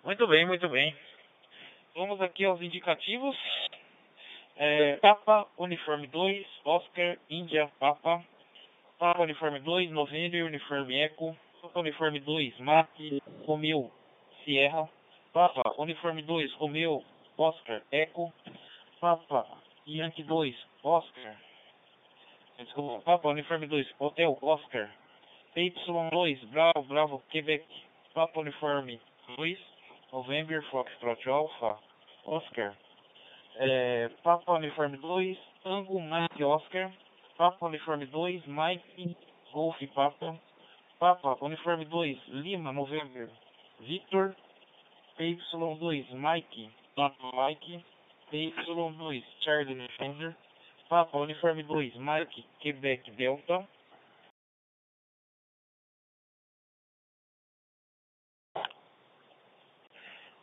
Muito 0.03 0.27
bem, 0.27 0.45
muito 0.45 0.67
bem. 0.67 0.95
Vamos 1.95 2.19
aqui 2.21 2.43
aos 2.43 2.61
indicativos. 2.61 3.37
É, 4.57 4.97
Papa, 4.97 5.47
Uniforme 5.57 6.07
2, 6.07 6.45
Oscar, 6.65 7.17
Índia, 7.29 7.71
Papa. 7.79 8.23
Papa, 9.01 9.23
Uniforme 9.23 9.59
2, 9.61 9.89
November, 9.89 10.45
Uniforme 10.45 11.01
Eco. 11.01 11.35
Uniforme 11.75 12.19
2, 12.19 12.53
Mate, 12.59 13.19
Romeu, 13.47 13.89
Sierra. 14.45 14.87
Papa, 15.33 15.73
Uniforme 15.79 16.21
2, 16.21 16.47
Romeu, 16.59 17.01
Oscar, 17.35 17.81
Eco. 17.91 18.31
Papa, 19.01 19.47
Yankee 19.87 20.21
2, 20.21 20.53
Oscar. 20.83 21.35
Desculpa, 22.59 23.03
Papa, 23.03 23.27
Uniforme 23.29 23.65
2, 23.65 23.83
Hotel, 23.97 24.37
Oscar. 24.39 24.87
PY2, 25.57 26.51
Bravo, 26.51 26.83
Bravo, 26.87 27.23
Quebec. 27.31 27.65
Papa, 28.13 28.39
Uniforme 28.39 28.99
2, 29.35 29.57
November, 30.13 30.63
Foxtrot 30.71 31.25
Alpha, 31.25 31.79
Oscar. 32.27 32.77
É, 33.55 34.11
Papa 34.23 34.51
Uniforme 34.51 34.97
2, 34.97 35.39
Tango, 35.63 35.99
Mike, 35.99 36.43
Oscar. 36.43 36.91
Papa 37.37 37.65
Uniforme 37.65 38.07
2, 38.11 38.41
Mike, 38.47 39.15
Golf, 39.53 39.75
Papa. 39.95 40.39
Papa 40.99 41.35
Uniforme 41.41 41.85
2, 41.89 42.15
Lima, 42.33 42.71
November, 42.71 43.29
Victor. 43.87 44.35
PY2, 45.19 46.15
Mike, 46.17 46.45
Papa, 46.95 47.31
Mike. 47.35 47.83
PY2, 48.33 49.21
Charlie, 49.43 49.87
Defender. 49.87 50.35
Papa 50.89 51.17
Uniforme 51.17 51.63
2, 51.67 51.99
Mike, 51.99 52.27
Quebec, 52.61 52.99
Delta. 53.17 53.67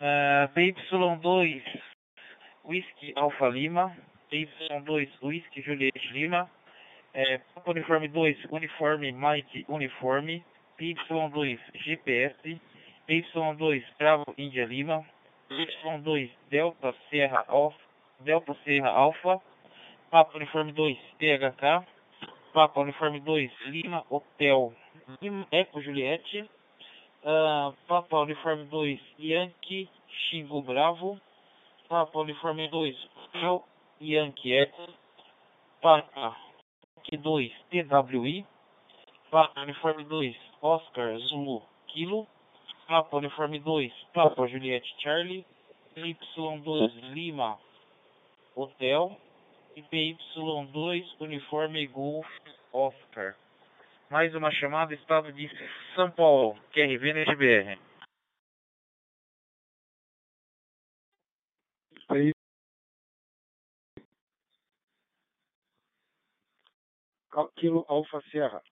Uh, 0.01 0.47
PY2 0.55 1.61
Whisky 2.65 3.15
Alfa 3.17 3.47
Lima, 3.47 3.97
PY2 4.33 5.09
Whisky 5.23 5.65
Juliette 5.67 5.95
Lima, 6.15 6.49
é, 7.19 7.41
Uniforme 7.67 8.07
2 8.07 8.47
Uniforme 8.53 9.11
Mike 9.11 9.67
Uniforme, 9.69 10.45
PY2 10.79 11.59
GPS, 11.75 12.61
PY2 13.09 13.85
Bravo 13.99 14.25
Índia 14.39 14.65
Lima, 14.65 15.05
PY2 15.51 16.31
Delta 16.49 16.95
Serra 17.11 17.45
Alfa, 17.49 17.77
Delta 18.21 18.57
Serra 18.65 18.91
Alfa, 18.91 19.41
Papa 20.13 20.37
Uniforme 20.37 20.73
2 20.73 20.99
THK, 21.19 21.85
Papa 22.55 22.81
Uniforme 22.81 23.19
2 23.19 23.51
Lima 23.67 24.05
Hotel 24.09 24.73
Lima 25.21 25.47
Eco 25.53 25.81
Juliette, 25.83 26.49
Uh, 27.27 27.73
Papa 27.89 28.15
Uniforme 28.15 28.69
2, 28.71 29.01
Yankee, 29.19 29.91
Xingu 30.31 30.65
Bravo. 30.65 31.19
Papa 31.89 32.17
Uniforme 32.21 32.69
2, 32.71 32.93
Fel, 33.33 33.65
Yankee 33.99 34.57
Echo. 34.57 34.87
Papa 35.83 36.37
2, 37.17 37.53
TWI. 37.71 38.47
Papa 39.31 39.61
Uniforme 39.61 40.05
2, 40.05 40.37
Oscar 40.63 41.19
Zulu 41.19 41.63
Kilo. 41.89 42.27
Papa 42.87 43.17
Uniforme 43.17 43.59
2, 43.59 43.93
Papa 44.13 44.47
Juliette 44.47 44.87
Charlie. 44.99 45.47
PY2, 45.97 47.13
Lima 47.15 47.59
Hotel. 48.55 49.17
E 49.77 49.83
PY2, 49.83 51.05
Uniforme 51.21 51.87
Golf 51.87 52.27
Oscar. 52.73 53.37
Mais 54.11 54.35
uma 54.35 54.51
chamada, 54.51 54.95
estado 54.95 55.31
de 55.33 55.51
São 55.95 56.11
Paulo, 56.11 56.59
QRV 56.73 57.13
NetBR. 57.13 57.79
Aí, 62.09 62.33
Kilo 67.57 67.85
Alfa 67.89 68.21
Sierra. 68.31 68.63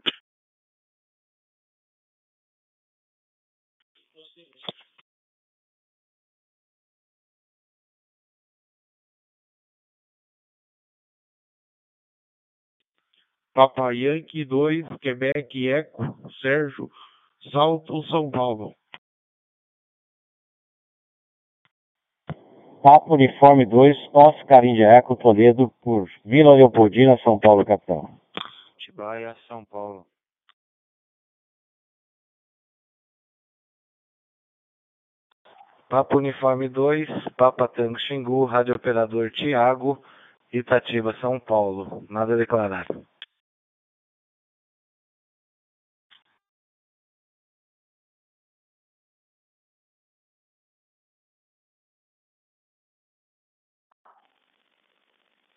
Papa 13.57 13.91
Yankee 13.91 14.45
2, 14.45 14.87
Quebec 15.01 15.69
Eco, 15.69 16.31
Sérgio, 16.43 16.91
Salto, 17.51 18.03
São 18.05 18.31
Paulo. 18.31 18.75
Papa 22.83 23.15
Uniforme 23.15 23.65
2, 23.65 23.97
Oscar 24.13 24.63
Índia 24.63 24.89
Eco, 24.89 25.17
Toledo, 25.17 25.73
por 25.81 26.07
Vila 26.23 26.55
Leopoldina, 26.55 27.19
São 27.25 27.39
Paulo, 27.41 27.65
capital. 27.65 28.16
Tibaia, 28.87 29.37
São 29.49 29.65
Paulo. 29.65 30.07
Papa 35.89 36.17
Uniforme 36.17 36.69
2, 36.69 37.09
Papa 37.37 37.67
Tango 37.67 37.99
Xingu, 37.99 38.45
Rádio 38.45 38.75
Operador 38.77 39.33
Tiago, 39.33 40.01
Itatiba, 40.53 41.15
São 41.21 41.41
Paulo. 41.41 42.07
Nada 42.09 42.35
a 42.35 42.37
declarar. 42.37 42.87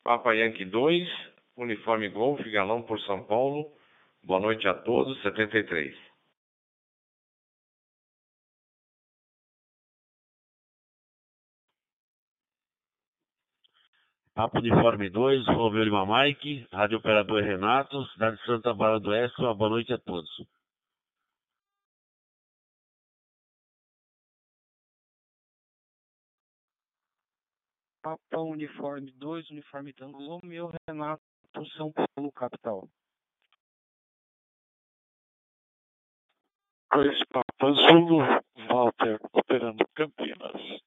Papa 0.03 0.33
Yankee 0.33 0.65
2, 0.65 1.07
Uniforme 1.59 2.09
Golf, 2.09 2.39
Galão 2.51 2.81
por 2.81 2.99
São 3.01 3.23
Paulo. 3.25 3.71
Boa 4.23 4.39
noite 4.39 4.67
a 4.67 4.73
todos, 4.73 5.21
73. 5.21 5.93
Papa 14.33 14.59
Uniforme 14.59 15.09
2, 15.09 15.45
Romeu 15.47 15.83
Lima 15.83 16.05
Mike, 16.05 16.65
Rádio 16.71 16.97
Operador 16.99 17.43
Renato, 17.43 18.05
cidade 18.13 18.37
de 18.37 18.45
Santa 18.45 18.73
Bárbara 18.73 18.99
do 19.01 19.09
Oeste, 19.09 19.41
uma 19.41 19.53
boa 19.53 19.69
noite 19.71 19.91
a 19.91 19.97
todos. 19.97 20.29
Papa 28.01 28.39
Uniforme 28.39 29.11
2, 29.11 29.49
Uniforme 29.51 29.91
Tango 29.91 30.25
Romeu, 30.25 30.71
Renato, 30.87 31.21
por 31.53 31.67
São 31.67 31.91
Paulo, 31.91 32.31
capital. 32.31 32.89
Dois 36.91 37.19
Papa 37.25 37.71
Zulu, 37.73 38.17
Walter, 38.67 39.19
operando 39.31 39.87
Campinas. 39.95 40.81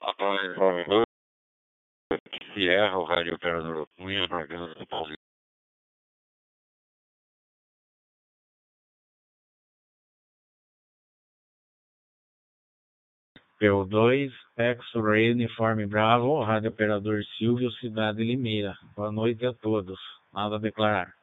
Ah, 0.00 0.14
Papai, 0.14 1.02
é. 1.02 1.06
Sierra, 2.54 2.96
o 2.96 3.04
Rádio 3.04 3.34
Operador 3.34 3.88
Cunha, 3.96 4.28
Bragantino, 4.28 4.86
Paulo 4.86 5.15
PO2, 13.60 14.30
X-Ray 14.56 15.32
Uniforme 15.32 15.86
Bravo, 15.86 16.42
Rádio 16.42 16.70
Operador 16.70 17.22
Silvio, 17.38 17.70
Cidade 17.72 18.22
Limeira. 18.22 18.76
Boa 18.94 19.10
noite 19.10 19.46
a 19.46 19.54
todos. 19.54 19.98
Nada 20.32 20.56
a 20.56 20.58
declarar. 20.58 21.14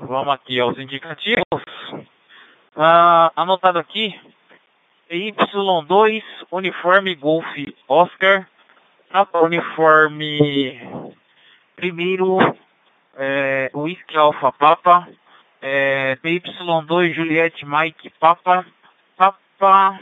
Vamos 0.00 0.34
aqui 0.34 0.58
aos 0.58 0.76
indicativos. 0.78 1.44
Ah, 2.74 3.32
anotado 3.36 3.78
aqui 3.78 4.12
Y2, 5.12 6.22
uniforme 6.50 7.14
Golf 7.14 7.44
Oscar, 7.86 8.48
uniforme 9.42 10.80
primeiro, 11.76 12.38
é, 13.14 13.70
Whisky 13.74 14.16
Alpha 14.16 14.50
Papa, 14.52 15.06
é, 15.60 16.16
PY2 16.24 17.12
Juliette 17.12 17.66
Mike 17.66 18.10
Papa, 18.18 18.64
Papa, 19.14 20.00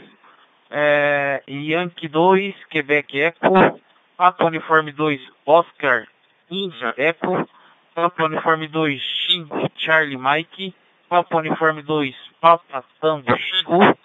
é, 0.69 1.43
Yankee 1.45 2.07
2 2.07 2.55
Quebec 2.69 3.17
Echo, 3.19 3.81
Papa 4.15 4.45
Uniforme 4.45 4.93
2 4.93 5.19
Oscar 5.45 6.07
India 6.49 6.93
Echo, 6.97 7.45
Papa 7.93 8.23
Uniforme 8.23 8.69
2 8.69 8.97
Xingu 8.97 9.69
Charlie 9.75 10.15
Mike, 10.15 10.73
Papa 11.09 11.37
Uniforme 11.37 11.81
2 11.81 12.15
Papa 12.39 12.85
Tango 13.01 13.35
Xingu, 13.35 13.97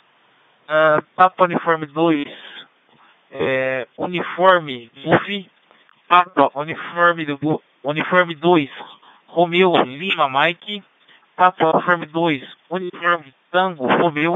Uh, 0.69 1.01
Papa 1.15 1.45
Uniforme 1.45 1.87
2, 1.87 2.27
é, 3.31 3.87
Uniforme 3.97 4.91
Buff, 5.05 5.51
Papa 6.09 6.51
Uniforme, 6.57 7.25
do, 7.25 7.63
uniforme 7.85 8.35
2, 8.35 8.71
Romeu 9.29 9.77
Lima 9.85 10.29
Mike, 10.29 10.83
Papa 11.37 11.71
Uniforme 11.73 12.07
2, 12.07 12.49
Uniforme 12.71 13.35
Tango 13.53 13.87
Romeu, 13.87 14.35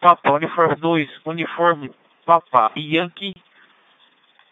Papa 0.00 0.32
Uniforme 0.32 0.76
2, 0.76 1.08
Uniforme 1.24 1.90
Papa 2.26 2.70
Yankee, 2.76 3.34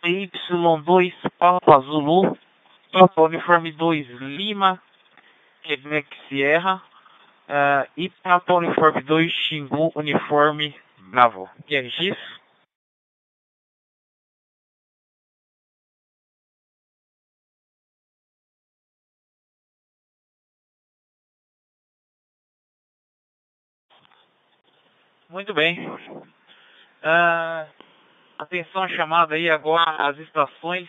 Y2, 0.05 1.13
Papa 1.39 1.81
Zulu, 1.81 2.37
Papa 2.93 3.23
Uniforme 3.23 3.73
2, 3.73 4.07
Lima, 4.21 4.81
Quebec 5.65 6.07
Sierra, 6.29 6.83
uh, 7.49 7.89
e 7.97 8.09
Papa 8.23 8.55
Uniforme 8.55 9.03
2, 9.03 9.29
Xingu 9.29 9.93
Uniforme 9.95 10.75
Bravo. 11.15 11.49
QRX. 11.69 12.19
Muito 25.31 25.55
bem. 25.55 25.89
Uh, 25.89 27.69
atenção 28.37 28.89
chamada 28.89 29.37
aí 29.37 29.49
agora 29.49 30.09
às 30.09 30.19
estações 30.19 30.89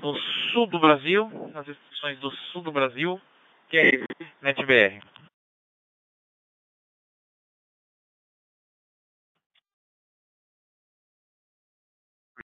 do 0.00 0.16
sul 0.50 0.66
do 0.66 0.80
Brasil, 0.80 1.30
as 1.54 1.68
estações 1.68 2.18
do 2.20 2.30
sul 2.30 2.62
do 2.62 2.72
Brasil, 2.72 3.20
que 3.68 3.76
é 3.76 3.90
NetBR. 4.40 5.02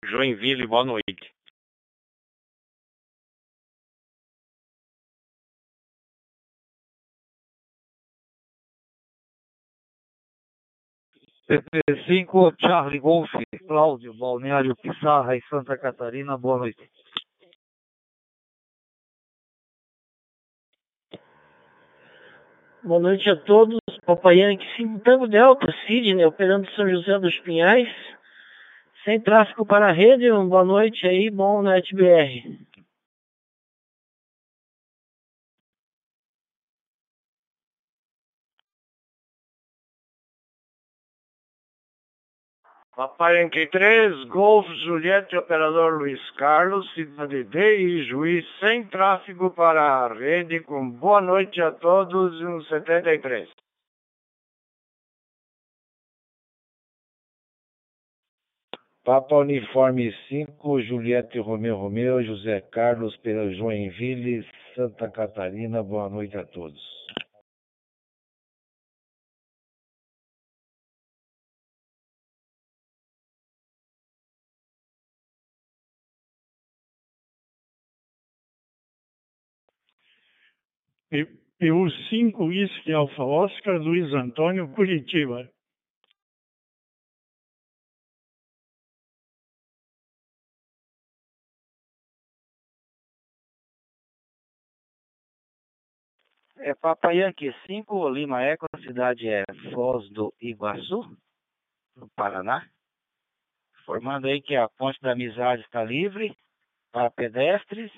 Joinville, 0.09 0.67
boa 0.67 0.83
noite. 0.83 1.33
PP5, 11.49 12.55
Charlie 12.59 12.99
Golf, 12.99 13.29
Cláudio, 13.67 14.13
Balneário 14.13 14.75
Pissarra 14.75 15.35
e 15.35 15.41
Santa 15.49 15.77
Catarina, 15.77 16.37
boa 16.37 16.59
noite. 16.59 16.89
Boa 22.83 22.99
noite 22.99 23.29
a 23.29 23.35
todos. 23.35 23.79
Papai 24.05 24.39
Yankee 24.39 24.67
5 24.75 24.99
Tango 24.99 25.27
Delta, 25.27 25.71
Sidney, 25.85 26.25
operando 26.25 26.69
São 26.71 26.89
José 26.89 27.17
dos 27.19 27.37
Pinhais. 27.39 27.89
Sem 29.03 29.19
tráfego 29.19 29.65
para 29.65 29.89
a 29.89 29.91
rede, 29.91 30.31
uma 30.31 30.45
boa 30.45 30.63
noite 30.63 31.05
aí, 31.05 31.29
bom 31.29 31.61
NetBR. 31.61 32.57
Papai 42.95 43.41
Yankee 43.41 43.67
3, 43.67 44.23
Golf 44.29 44.65
Juliette, 44.85 45.35
operador 45.35 45.97
Luiz 45.97 46.21
Carlos, 46.37 46.89
Cidade 46.93 47.43
D 47.43 47.77
e 47.79 48.03
Juiz, 48.03 48.45
sem 48.59 48.85
tráfego 48.85 49.49
para 49.49 49.81
a 49.81 50.13
rede, 50.13 50.61
com 50.61 50.89
boa 50.89 51.19
noite 51.19 51.61
a 51.61 51.71
todos, 51.71 52.39
um 52.41 52.61
73. 52.61 53.62
Papa 59.03 59.35
Uniforme 59.35 60.13
5, 60.29 60.81
Juliette 60.81 61.37
Romeu 61.37 61.75
Romeu, 61.75 62.23
José 62.23 62.61
Carlos 62.71 63.13
pela 63.17 63.53
Joinville, 63.53 64.45
Santa 64.75 65.09
Catarina. 65.09 65.83
Boa 65.83 66.09
noite 66.09 66.37
a 66.37 66.45
todos. 66.45 66.81
PU5 81.61 82.39
Whisky 82.39 82.93
Alfa 82.93 83.23
Oscar, 83.23 83.77
Luiz 83.79 84.13
Antônio, 84.13 84.69
Curitiba. 84.69 85.49
É 96.65 96.73
Papa 96.73 97.11
Yankee 97.11 97.53
5, 97.67 98.07
Lima 98.07 98.41
Eco, 98.41 98.65
a 98.71 98.77
cidade 98.79 99.27
é 99.27 99.43
Foz 99.73 100.09
do 100.11 100.33
Iguaçu, 100.39 101.01
no 101.93 102.07
Paraná. 102.15 102.65
Informando 103.81 104.27
aí 104.27 104.41
que 104.41 104.55
a 104.55 104.69
ponte 104.69 104.97
da 105.01 105.11
amizade 105.11 105.61
está 105.63 105.83
livre 105.83 106.33
para 106.89 107.11
pedestres, 107.11 107.91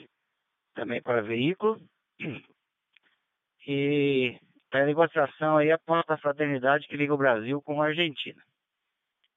também 0.74 1.00
para 1.00 1.22
veículos. 1.22 1.80
E 3.68 4.40
para 4.72 4.88
negociação 4.88 5.58
aí 5.58 5.72
a 5.72 5.78
ponte 5.78 6.08
da 6.08 6.18
fraternidade 6.18 6.88
que 6.88 6.98
liga 6.98 7.14
o 7.14 7.18
Brasil 7.18 7.62
com 7.62 7.84
a 7.84 7.86
Argentina. 7.86 8.42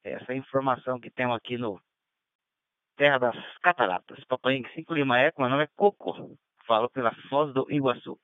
Essa 0.04 0.32
é 0.32 0.36
a 0.36 0.38
informação 0.38 0.98
que 0.98 1.10
temos 1.10 1.36
aqui 1.36 1.58
no 1.58 1.78
Terra 2.96 3.18
das 3.18 3.58
Cataratas. 3.58 4.24
Papai 4.24 4.54
Yankee 4.54 4.72
5, 4.72 4.94
Lima 4.94 5.18
Eco, 5.18 5.42
meu 5.42 5.50
nome 5.50 5.64
é 5.64 5.70
Coco. 5.76 6.34
Falo 6.66 6.88
pela 6.88 7.14
Foz 7.28 7.52
do 7.52 7.70
Iguaçu. 7.70 8.18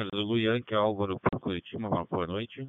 Zulu 0.00 0.38
Yankee 0.38 0.74
Álvaro 0.74 1.20
por 1.20 1.40
Curitiba, 1.40 1.86
uma 1.86 2.04
boa 2.06 2.26
noite. 2.26 2.66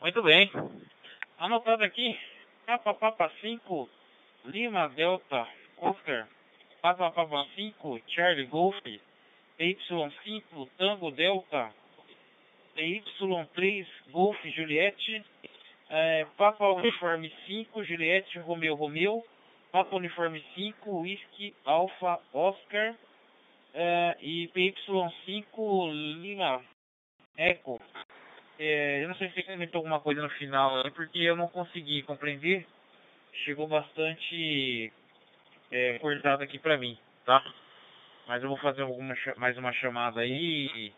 Muito 0.00 0.22
bem. 0.22 0.50
Anotado 1.38 1.82
aqui, 1.82 2.16
Papa 2.66 2.94
Papa 2.94 3.32
5, 3.40 3.88
Lima 4.44 4.88
Delta 4.90 5.48
Oscar, 5.78 6.28
Papa 6.80 7.10
Papa 7.10 7.46
5, 7.56 8.00
Charlie 8.06 8.46
Golf, 8.46 8.76
PY5, 9.58 10.68
Tango 10.78 11.10
Delta, 11.10 11.74
PY3, 12.76 13.86
Golf 14.10 14.38
Juliette, 14.44 15.24
é, 15.90 16.26
Papa 16.36 16.68
Uniforme 16.68 17.32
5, 17.46 17.82
Juliette 17.82 18.38
Romeo 18.38 18.74
Romeo, 18.74 19.24
Papa 19.74 19.96
Uniforme 19.96 20.40
5, 20.54 21.00
Whisky 21.00 21.52
Alpha 21.64 22.20
Oscar 22.32 22.94
é, 23.74 24.16
e 24.20 24.46
PY5 24.54 25.90
Lima 26.20 26.62
Echo. 27.36 27.80
É, 28.56 29.02
eu 29.02 29.08
não 29.08 29.16
sei 29.16 29.30
se 29.30 29.34
você 29.34 29.42
comentou 29.42 29.80
alguma 29.80 29.98
coisa 29.98 30.22
no 30.22 30.30
final, 30.30 30.88
porque 30.92 31.18
eu 31.18 31.34
não 31.34 31.48
consegui 31.48 32.04
compreender. 32.04 32.64
Chegou 33.44 33.66
bastante 33.66 34.92
é, 35.72 35.98
cortado 35.98 36.44
aqui 36.44 36.56
pra 36.56 36.78
mim, 36.78 36.96
tá? 37.26 37.44
Mas 38.28 38.44
eu 38.44 38.48
vou 38.50 38.58
fazer 38.58 38.82
alguma, 38.82 39.12
mais 39.38 39.58
uma 39.58 39.72
chamada 39.72 40.20
aí 40.20 40.92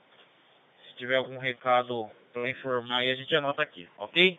se 0.87 0.97
tiver 0.99 1.17
algum 1.17 1.39
recado 1.39 2.11
para 2.31 2.51
informar 2.51 2.99
aí 2.99 3.11
a 3.11 3.15
gente 3.15 3.35
anota 3.35 3.63
aqui, 3.63 3.89
ok? 3.97 4.39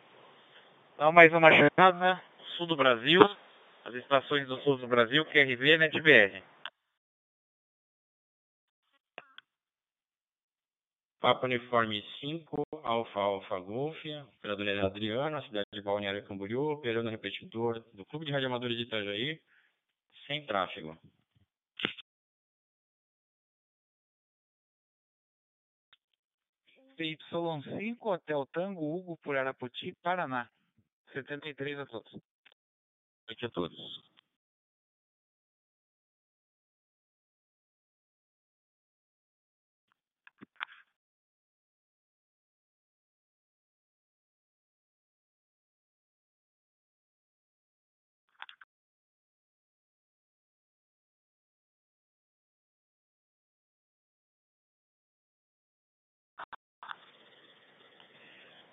Então 0.93 1.11
mais 1.11 1.33
uma 1.33 1.49
chamada? 1.51 2.21
Sul 2.55 2.67
do 2.67 2.75
Brasil, 2.75 3.21
as 3.87 3.95
estações 3.95 4.45
do 4.49 4.59
sul 4.63 4.77
do 4.77 4.87
Brasil, 4.87 5.23
QRV, 5.25 5.77
NetBR. 5.77 6.43
Papa 11.21 11.45
Uniforme 11.45 12.03
5, 12.19 12.63
Alfa 12.83 13.19
Alfa 13.19 13.59
Golf, 13.59 13.97
operador 14.37 14.67
Adriano, 14.85 15.41
cidade 15.43 15.65
de 15.71 15.81
Balneário 15.81 16.25
Camboriú, 16.25 16.71
operando 16.71 17.09
repetidor 17.09 17.79
do 17.93 18.05
Clube 18.05 18.25
de 18.25 18.33
Radioamadores 18.33 18.77
de 18.77 18.83
Itajaí, 18.83 19.41
sem 20.27 20.45
tráfego. 20.45 20.97
PY5, 26.97 27.97
Hotel 28.01 28.45
Tango, 28.47 28.81
Hugo, 28.81 29.17
por 29.23 29.37
Araputi, 29.37 29.93
Paraná. 30.03 30.49
73 31.13 31.79
a 31.79 31.85
todos. 31.85 32.36
Noite 33.27 33.45
a 33.45 33.49
todos. 33.49 33.77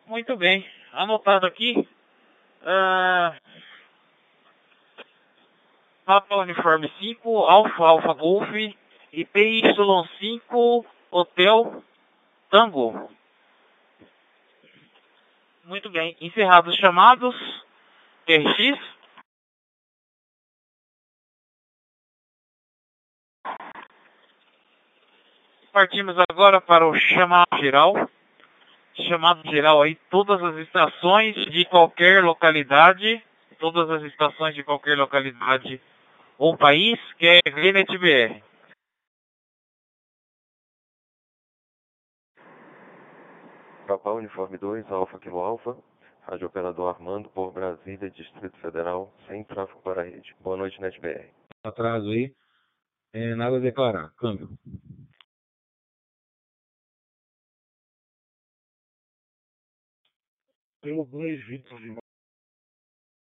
Muito 0.06 0.36
bem, 0.36 0.64
anotado 0.92 1.44
aqui. 1.46 1.88
Uh, 2.62 3.34
Papa 6.04 6.36
Uniforme 6.36 6.92
5, 6.98 7.38
Alfa 7.44 7.82
Alfa 7.82 8.12
Golf 8.12 8.48
e 9.12 9.24
PY5 9.24 10.84
Hotel 11.10 11.82
Tango. 12.50 13.10
Muito 15.64 15.88
bem, 15.88 16.14
encerrados 16.20 16.74
os 16.74 16.80
chamados. 16.80 17.34
TRX. 18.26 18.78
Partimos 25.72 26.16
agora 26.28 26.60
para 26.60 26.86
o 26.86 26.94
chamado 26.94 27.48
geral 27.58 28.08
chamado 29.08 29.42
geral 29.50 29.82
aí 29.82 29.96
todas 30.08 30.40
as 30.40 30.54
estações 30.58 31.34
de 31.34 31.64
qualquer 31.64 32.22
localidade, 32.22 33.20
todas 33.58 33.90
as 33.90 34.02
estações 34.04 34.54
de 34.54 34.62
qualquer 34.62 34.96
localidade 34.96 35.80
ou 36.38 36.56
país, 36.56 36.98
que 37.14 37.26
é 37.26 37.40
VNetBR. 37.50 38.42
Papa 43.86 44.12
Uniforme 44.12 44.56
2, 44.56 44.90
Alfa 44.90 45.18
Kilo 45.18 45.40
Alfa, 45.40 45.76
Rádio 46.22 46.46
Operador 46.46 46.94
Armando 46.94 47.28
por 47.28 47.52
Brasília, 47.52 48.10
Distrito 48.10 48.56
Federal, 48.58 49.12
sem 49.28 49.44
tráfego 49.44 49.80
para 49.82 50.00
a 50.00 50.04
rede. 50.04 50.34
Boa 50.40 50.56
noite, 50.56 50.80
NetBR. 50.80 51.30
Atraso 51.62 52.08
aí, 52.08 52.34
é, 53.12 53.34
nada 53.34 53.56
a 53.56 53.60
declarar, 53.60 54.10
câmbio. 54.16 54.48
pelo 60.84 61.06
2 61.06 61.46
Vitor 61.46 61.80
de 61.80 62.03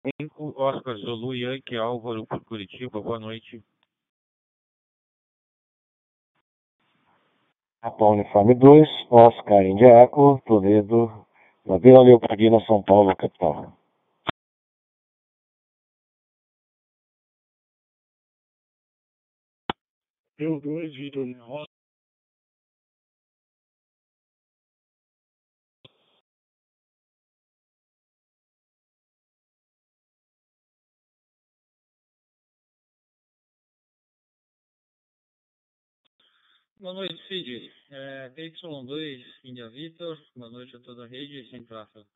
5, 0.05 0.55
Oscar 0.57 0.97
Zulu, 0.99 1.35
Yankee 1.35 1.77
Álvaro 1.77 2.27
por 2.27 2.45
Curitiba, 2.45 3.01
boa 3.01 3.19
noite. 3.19 3.65
Papa 7.81 8.05
Uniforme 8.05 8.55
2, 8.55 8.89
Oscar 9.11 9.65
Indiaco, 9.65 10.43
Toledo, 10.47 11.27
na 11.65 11.79
Vila 11.79 12.03
Leopoldina, 12.03 12.61
São 12.67 12.83
Paulo, 12.83 13.17
capital. 13.17 13.73
Pelo 20.37 20.61
2 20.61 20.95
Vitor 20.95 21.27
Rosa. 21.41 21.74
Boa 36.85 36.93
noite, 36.93 37.17
Cid. 37.29 37.73
É, 37.91 38.29
DY2, 38.37 39.25
Índia 39.43 39.71
Vitor. 39.71 40.19
Boa 40.37 40.51
noite 40.51 40.77
a 40.77 40.81
toda 40.81 41.05
a 41.05 41.07
rede 41.07 41.49
sem 41.49 41.65
tráfego. 41.65 42.07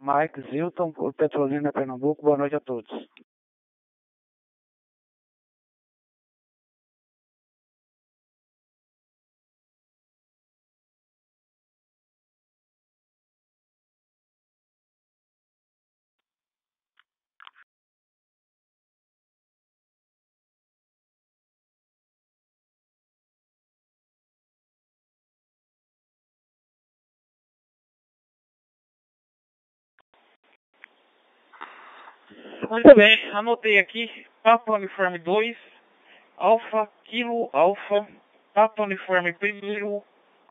Mike 0.00 0.40
Zilton, 0.50 0.92
Petrolina, 1.12 1.72
Pernambuco. 1.72 2.22
Boa 2.22 2.36
noite 2.36 2.56
a 2.56 2.60
todos. 2.60 2.90
Muito 32.70 32.94
bem, 32.94 33.30
anotei 33.32 33.78
aqui, 33.78 34.26
Papa 34.42 34.74
Uniforme 34.74 35.18
2, 35.18 35.56
Alfa, 36.36 36.86
Kilo, 37.04 37.48
Alfa, 37.50 38.06
Papa 38.52 38.82
Uniforme 38.82 39.34
1, 39.40 40.02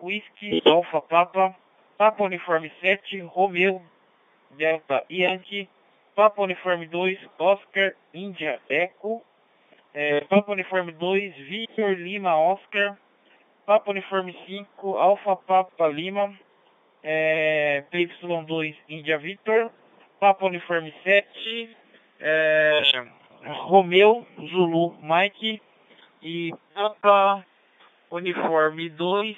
Whisky, 0.02 0.64
Alfa, 0.66 1.00
Papa, 1.00 1.56
Papa 1.96 2.24
Uniforme 2.24 2.72
7, 2.82 3.20
Romeo, 3.22 3.80
Delta, 4.50 5.06
Yankee, 5.12 5.70
Papa 6.16 6.42
Uniforme 6.42 6.88
2, 6.88 7.20
Oscar, 7.38 7.94
Índia, 8.12 8.60
Echo, 8.68 9.22
é, 9.94 10.22
Papa 10.22 10.52
Uniforme 10.52 10.94
2, 10.94 11.36
Victor, 11.36 11.92
Lima, 11.92 12.36
Oscar, 12.36 12.98
Papa 13.64 13.92
Uniforme 13.92 14.36
5, 14.48 14.98
Alfa, 14.98 15.36
Papa, 15.36 15.88
Lima, 15.88 16.34
é, 17.04 17.84
PY2, 17.92 18.76
Índia, 18.90 19.20
Victor, 19.20 19.72
Papa 20.20 20.48
Uniforme 20.48 20.92
7, 21.04 21.78
é, 22.20 22.82
Romeu, 23.44 24.26
Zulu, 24.50 24.96
Mike 25.02 25.62
e 26.22 26.54
Papa 26.74 27.46
Uniforme 28.12 28.90
2 28.90 29.38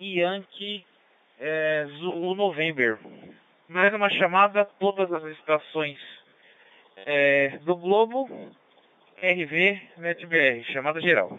e 0.00 0.20
Yankee 0.20 0.84
é, 1.38 1.86
Zulu 1.98 2.34
November. 2.34 2.98
Mais 3.68 3.92
uma 3.94 4.10
chamada, 4.10 4.64
todas 4.64 5.12
as 5.12 5.24
estações 5.38 5.98
é, 6.96 7.58
do 7.58 7.76
Globo 7.76 8.28
RV 9.16 9.80
NetBR, 9.98 10.64
chamada 10.72 11.00
geral. 11.00 11.38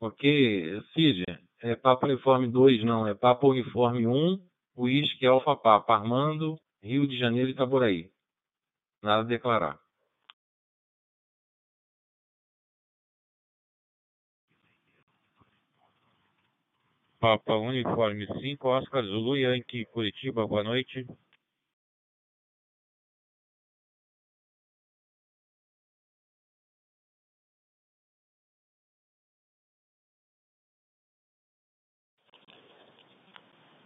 Ok, 0.00 0.82
Cid, 0.92 1.24
é 1.60 1.76
Papa 1.76 2.06
Uniforme 2.06 2.48
2 2.48 2.84
não, 2.84 3.06
é 3.06 3.14
Papa 3.14 3.46
Uniforme 3.46 4.06
1, 4.06 4.51
Whisky 4.76 5.26
Alfa 5.26 5.54
Papa, 5.56 5.94
Armando, 5.94 6.58
Rio 6.82 7.06
de 7.06 7.18
Janeiro 7.18 7.48
e 7.48 7.52
Itaboraí. 7.52 8.10
Nada 9.02 9.22
a 9.22 9.24
declarar. 9.24 9.78
Papa 17.20 17.54
Uniforme 17.54 18.26
5, 18.26 18.68
Oscar 18.68 19.04
Zulu 19.04 19.36
Yankee, 19.36 19.86
Curitiba, 19.86 20.44
boa 20.46 20.64
noite. 20.64 21.06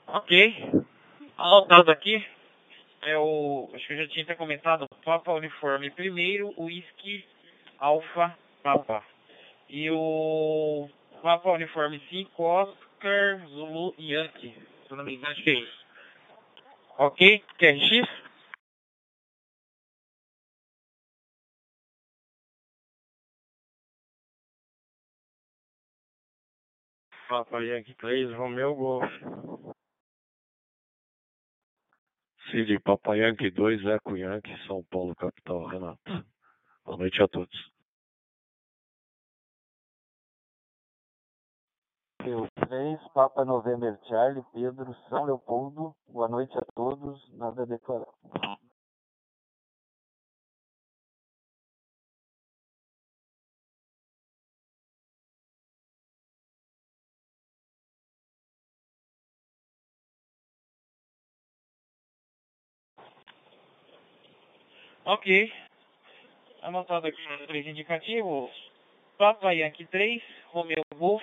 Ok. 0.06 0.70
Anotado 1.36 1.90
aqui, 1.90 2.24
é 3.02 3.18
o. 3.18 3.68
Acho 3.74 3.86
que 3.86 3.92
eu 3.92 3.98
já 3.98 4.08
tinha 4.08 4.24
até 4.24 4.34
comentado, 4.34 4.86
Papa 5.04 5.32
Uniforme 5.32 5.90
primeiro, 5.90 6.54
Whisky 6.56 7.24
Alpha 7.78 8.36
Papa. 8.62 9.04
E 9.68 9.90
o 9.90 10.88
Papa 11.22 11.50
Uniforme 11.50 12.00
5, 12.08 12.42
Oscar 12.42 13.46
Zulu 13.48 13.94
Yankee. 13.98 14.54
Se 14.86 14.92
eu 14.92 14.96
não 14.96 15.04
me 15.04 15.14
engano, 15.14 15.32
acho 15.32 15.42
que 15.42 15.50
é 15.50 15.54
isso. 15.54 15.86
Ok? 16.98 17.44
QRX? 17.58 18.08
Papa 27.28 27.60
Yankee 27.60 27.94
3, 27.94 28.32
Romeu 28.34 28.74
Golf. 28.74 29.75
Cid, 32.50 32.78
Papa 32.84 33.16
Yankee 33.16 33.50
2, 33.50 33.84
Eco 33.86 34.16
Yankee, 34.16 34.56
São 34.66 34.84
Paulo, 34.84 35.16
capital, 35.16 35.66
Renato. 35.66 36.24
Boa 36.84 36.96
noite 36.96 37.20
a 37.20 37.26
todos. 37.26 37.72
Eu 42.24 42.48
3, 42.68 43.00
Papa 43.12 43.44
November 43.44 43.98
Charlie, 44.08 44.44
Pedro, 44.52 44.94
São 45.08 45.24
Leopoldo. 45.24 45.94
Boa 46.08 46.28
noite 46.28 46.56
a 46.56 46.64
todos, 46.74 47.32
nada 47.34 47.62
a 47.62 47.66
declarar. 47.66 48.12
Ok. 65.06 65.52
Anotado 66.62 67.06
aqui 67.06 67.22
os 67.22 67.46
três 67.46 67.64
indicativos. 67.64 68.50
Papa 69.16 69.52
Yankee 69.52 69.86
3, 69.86 70.20
Romeo 70.48 70.82
Golf, 70.96 71.22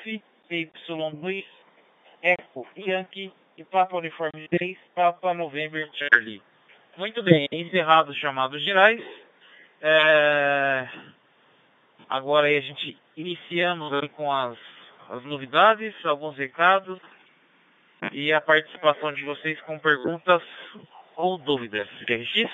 PY2, 0.49 1.45
Echo 2.23 2.65
Yankee 2.77 3.29
e 3.57 3.63
Papa 3.65 3.97
Uniforme 3.97 4.47
3, 4.47 4.77
Papa 4.95 5.34
November 5.34 5.89
Charlie. 5.93 6.41
Muito 6.95 7.21
bem, 7.23 7.45
encerrados 7.51 8.15
os 8.15 8.21
chamados 8.21 8.63
gerais. 8.63 9.03
É... 9.81 10.88
Agora 12.07 12.47
a 12.47 12.61
gente 12.61 12.97
iniciamos 13.17 13.91
com 14.15 14.31
as, 14.31 14.57
as 15.09 15.25
novidades, 15.25 15.93
alguns 16.05 16.38
recados 16.38 17.01
e 18.13 18.31
a 18.31 18.39
participação 18.39 19.11
de 19.11 19.25
vocês 19.25 19.59
com 19.61 19.77
perguntas 19.77 20.41
ou 21.17 21.38
dúvidas. 21.38 21.89
QRX? 22.07 22.49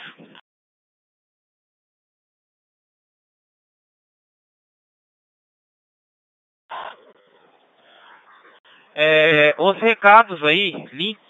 É, 9.01 9.55
os 9.57 9.77
recados 9.77 10.43
aí, 10.43 10.71
links 10.91 11.23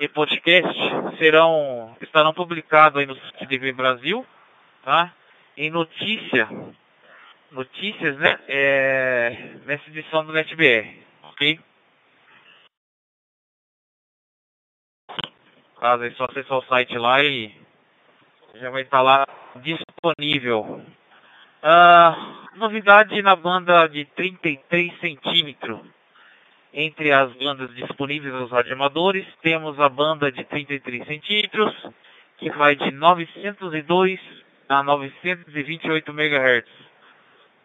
e 0.00 0.08
podcast 0.08 0.68
serão 1.16 1.96
estarão 2.00 2.34
publicados 2.34 2.98
aí 2.98 3.06
no 3.06 3.14
CDB 3.38 3.72
Brasil, 3.72 4.26
tá? 4.82 5.14
Em 5.56 5.70
notícia, 5.70 6.48
notícias, 7.52 8.18
né? 8.18 8.40
É, 8.48 9.30
nessa 9.64 9.88
edição 9.90 10.26
do 10.26 10.32
NetBR, 10.32 11.00
ok? 11.22 11.60
Caso 15.78 16.02
é 16.02 16.10
só 16.10 16.24
acessar 16.24 16.58
o 16.58 16.64
site 16.64 16.98
lá 16.98 17.22
e 17.22 17.54
já 18.56 18.70
vai 18.70 18.82
estar 18.82 19.02
lá 19.02 19.24
disponível. 19.62 20.84
Ah, 21.62 22.48
novidade 22.56 23.22
na 23.22 23.36
banda 23.36 23.86
de 23.86 24.04
33 24.04 24.98
centímetros 24.98 25.96
entre 26.72 27.12
as 27.12 27.32
bandas 27.34 27.74
disponíveis 27.74 28.34
aos 28.34 28.50
radioamadores, 28.50 29.26
temos 29.42 29.78
a 29.80 29.88
banda 29.88 30.30
de 30.30 30.44
33 30.44 31.06
centímetros, 31.06 31.74
que 32.38 32.50
vai 32.50 32.76
de 32.76 32.90
902 32.90 34.20
a 34.68 34.82
928 34.82 36.10
MHz. 36.12 36.68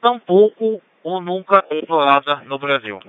Tão 0.02 0.20
pouco 0.20 0.82
ou 1.04 1.22
nunca 1.22 1.66
explorada 1.70 2.38
no 2.46 2.58
Brasil. 2.58 3.00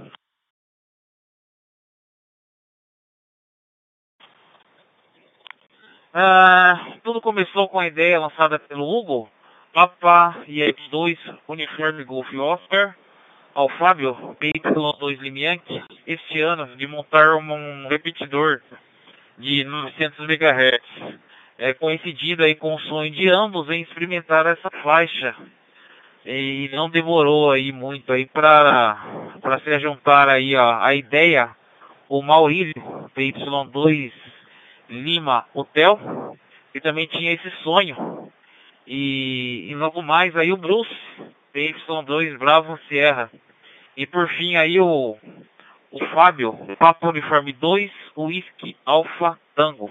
Ah, 6.12 6.98
tudo 7.02 7.20
começou 7.20 7.68
com 7.68 7.78
a 7.78 7.88
ideia 7.88 8.20
lançada 8.20 8.58
pelo 8.58 8.84
Hugo, 8.84 9.28
Papa 9.72 10.44
IX2 10.46 11.18
Uniforme 11.48 12.04
Golf 12.04 12.32
Oscar, 12.34 12.96
ao 13.54 13.68
Fábio 13.68 14.36
PY2 14.40 15.18
Limianque 15.20 15.82
este 16.06 16.40
ano 16.40 16.76
de 16.76 16.86
montar 16.86 17.36
um 17.36 17.86
repetidor 17.88 18.60
de 19.38 19.62
900 19.64 20.18
MHz. 20.18 21.18
É 21.56 21.72
coincidido 21.72 22.42
aí 22.42 22.56
com 22.56 22.74
o 22.74 22.80
sonho 22.80 23.12
de 23.12 23.28
ambos 23.28 23.70
em 23.70 23.82
experimentar 23.82 24.44
essa 24.46 24.68
faixa. 24.82 25.36
E 26.26 26.68
não 26.72 26.90
demorou 26.90 27.52
aí 27.52 27.70
muito 27.70 28.12
aí 28.12 28.26
para 28.26 28.96
para 29.40 29.60
se 29.60 29.78
juntar 29.78 30.28
aí 30.28 30.56
ó, 30.56 30.78
a 30.80 30.94
ideia 30.94 31.50
o 32.08 32.22
Maurílio 32.22 32.74
PY2 33.16 34.12
Lima 34.88 35.44
Hotel 35.54 36.36
que 36.72 36.80
também 36.80 37.06
tinha 37.06 37.32
esse 37.32 37.50
sonho. 37.62 38.32
E, 38.86 39.68
e 39.70 39.74
logo 39.76 40.02
mais 40.02 40.36
aí 40.36 40.52
o 40.52 40.56
Bruce 40.56 40.90
PY2 41.54 42.36
Bravo 42.36 42.76
Sierra. 42.88 43.30
E 43.96 44.06
por 44.06 44.28
fim 44.30 44.56
aí 44.56 44.80
o, 44.80 45.16
o 45.92 46.06
Fábio, 46.12 46.52
Papa 46.78 47.08
Uniforme 47.08 47.52
2, 47.52 47.90
Whisky 48.16 48.76
Alpha 48.84 49.38
Tango. 49.54 49.88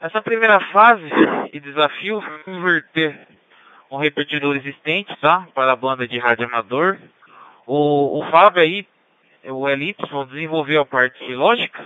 Essa 0.00 0.20
primeira 0.20 0.58
fase 0.72 1.08
e 1.52 1.60
desafio 1.60 2.20
foi 2.20 2.38
converter 2.42 3.28
um 3.88 3.96
repetidor 3.96 4.56
existente, 4.56 5.14
tá? 5.20 5.46
Para 5.54 5.70
a 5.70 5.76
banda 5.76 6.08
de 6.08 6.18
rádio 6.18 6.46
amador. 6.46 6.98
O, 7.64 8.18
o 8.18 8.30
Fábio 8.32 8.60
aí, 8.60 8.84
o 9.44 9.68
Elite, 9.68 10.02
desenvolveu 10.30 10.82
a 10.82 10.86
parte 10.86 11.24
lógica, 11.34 11.84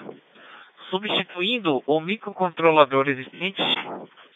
substituindo 0.90 1.82
o 1.86 2.00
microcontrolador 2.00 3.08
existente 3.08 3.62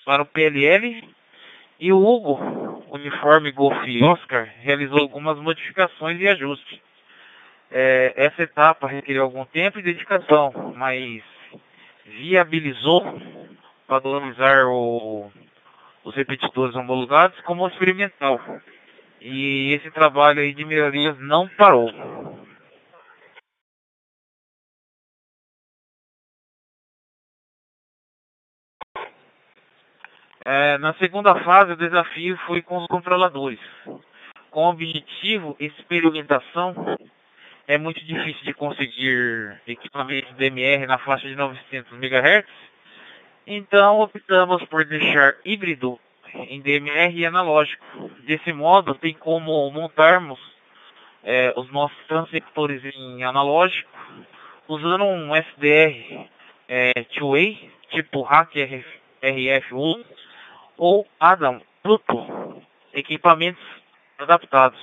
para 0.05 0.23
o 0.23 0.27
PLL 0.27 1.05
e 1.79 1.93
o 1.93 1.99
Hugo, 1.99 2.85
uniforme 2.91 3.53
Golf 3.53 3.77
Oscar, 4.03 4.49
realizou 4.61 5.01
algumas 5.01 5.39
modificações 5.39 6.21
e 6.21 6.29
ajustes. 6.29 6.81
É, 7.71 8.13
essa 8.17 8.43
etapa 8.43 8.89
requeriu 8.89 9.23
algum 9.23 9.45
tempo 9.45 9.79
e 9.79 9.83
dedicação, 9.83 10.75
mas 10.77 11.23
viabilizou 12.05 13.21
padronizar 13.87 14.67
o, 14.67 15.31
os 16.05 16.15
repetidores 16.15 16.75
homologados 16.75 17.41
como 17.43 17.67
experimental. 17.69 18.41
E 19.21 19.73
esse 19.75 19.91
trabalho 19.91 20.53
de 20.55 20.65
melhorias 20.65 21.19
não 21.19 21.47
parou. 21.49 21.93
É, 30.45 30.79
na 30.79 30.95
segunda 30.95 31.35
fase, 31.43 31.73
o 31.73 31.77
desafio 31.77 32.37
foi 32.47 32.63
com 32.63 32.79
os 32.79 32.87
controladores. 32.87 33.61
com 34.51 34.65
objetivo 34.65 35.57
experimentação, 35.61 36.75
é 37.69 37.79
muito 37.79 38.05
difícil 38.05 38.43
de 38.43 38.53
conseguir 38.53 39.61
equipamentos 39.67 40.35
DMR 40.35 40.87
na 40.87 40.99
faixa 40.99 41.29
de 41.29 41.37
900 41.37 41.93
MHz, 41.93 42.47
então 43.47 44.01
optamos 44.01 44.65
por 44.65 44.85
deixar 44.85 45.37
híbrido 45.45 46.01
em 46.35 46.61
DMR 46.61 47.17
e 47.17 47.27
analógico. 47.27 47.85
Desse 48.25 48.53
modo, 48.53 48.95
tem 48.95 49.15
como 49.15 49.71
montarmos 49.71 50.41
é, 51.23 51.53
os 51.57 51.71
nossos 51.71 51.99
transceptores 52.09 52.83
em 52.85 53.23
analógico 53.23 53.91
usando 54.67 55.05
um 55.05 55.35
SDR 55.37 56.29
é, 56.69 57.05
two-way, 57.15 57.71
tipo 57.91 58.23
Hack 58.23 58.53
RF1 59.23 60.05
ou 60.81 61.07
Adam 61.21 61.61
Pluto, 61.83 62.63
equipamentos 62.95 63.63
adaptados. 64.19 64.81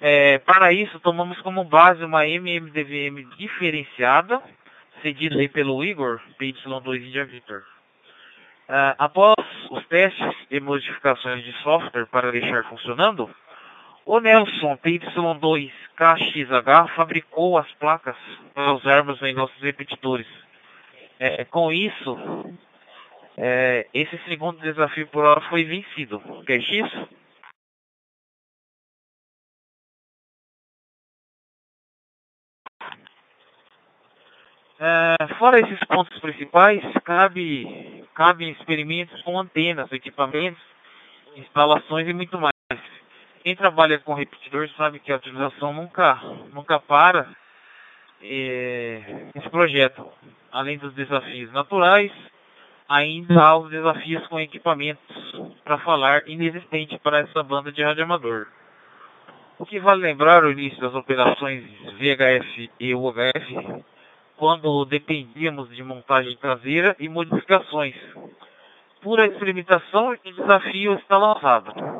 É, 0.00 0.38
para 0.38 0.72
isso, 0.72 0.98
tomamos 1.00 1.38
como 1.42 1.62
base 1.62 2.02
uma 2.02 2.26
MMDVM 2.26 3.28
diferenciada, 3.36 4.40
cedida 5.02 5.38
aí 5.38 5.46
pelo 5.46 5.84
Igor, 5.84 6.22
PY2 6.40 7.06
India 7.06 7.26
Victor. 7.26 7.62
Uh, 8.66 8.96
após 8.98 9.36
os 9.70 9.86
testes 9.88 10.34
e 10.50 10.58
modificações 10.58 11.44
de 11.44 11.52
software 11.62 12.06
para 12.06 12.32
deixar 12.32 12.64
funcionando, 12.64 13.28
o 14.06 14.20
Nelson 14.20 14.78
PY2KXH 14.78 16.88
fabricou 16.94 17.58
as 17.58 17.70
placas 17.72 18.16
para 18.54 18.72
usarmos 18.72 19.20
em 19.20 19.34
nossos 19.34 19.60
repetidores. 19.60 20.26
É, 21.18 21.44
com 21.44 21.70
isso, 21.70 22.16
é, 23.36 23.86
esse 23.94 24.18
segundo 24.28 24.60
desafio 24.60 25.06
por 25.08 25.24
hora 25.24 25.40
foi 25.42 25.64
vencido. 25.64 26.20
Que 26.44 26.52
é 26.52 26.56
isso? 26.56 27.08
É, 34.82 35.34
fora 35.38 35.60
esses 35.60 35.78
pontos 35.80 36.18
principais, 36.20 36.82
cabe, 37.04 38.02
cabe 38.14 38.50
experimentos 38.50 39.20
com 39.22 39.38
antenas, 39.38 39.92
equipamentos, 39.92 40.62
instalações 41.36 42.08
e 42.08 42.14
muito 42.14 42.38
mais. 42.38 42.54
Quem 43.42 43.54
trabalha 43.54 43.98
com 43.98 44.14
repetidor 44.14 44.68
sabe 44.78 44.98
que 44.98 45.12
a 45.12 45.16
utilização 45.16 45.74
nunca, 45.74 46.14
nunca 46.52 46.80
para 46.80 47.28
é, 48.22 49.28
esse 49.34 49.50
projeto. 49.50 50.10
Além 50.50 50.78
dos 50.78 50.94
desafios 50.94 51.52
naturais, 51.52 52.10
ainda 52.90 53.40
há 53.40 53.56
os 53.56 53.70
desafios 53.70 54.26
com 54.26 54.40
equipamentos, 54.40 55.00
para 55.62 55.78
falar, 55.78 56.28
inexistente 56.28 56.98
para 56.98 57.20
essa 57.20 57.40
banda 57.40 57.70
de 57.70 57.84
radioamador. 57.84 58.48
O 59.60 59.64
que 59.64 59.78
vale 59.78 60.02
lembrar 60.02 60.42
o 60.42 60.50
início 60.50 60.80
das 60.80 60.92
operações 60.92 61.62
VHF 61.98 62.70
e 62.80 62.92
UHF 62.92 63.84
quando 64.36 64.84
dependíamos 64.86 65.68
de 65.68 65.84
montagem 65.84 66.36
traseira 66.38 66.96
e 66.98 67.08
modificações. 67.08 67.94
Pura 69.00 69.26
experimentação 69.26 70.16
e 70.24 70.32
desafio 70.32 70.94
está 70.94 71.16
lançado. 71.16 71.99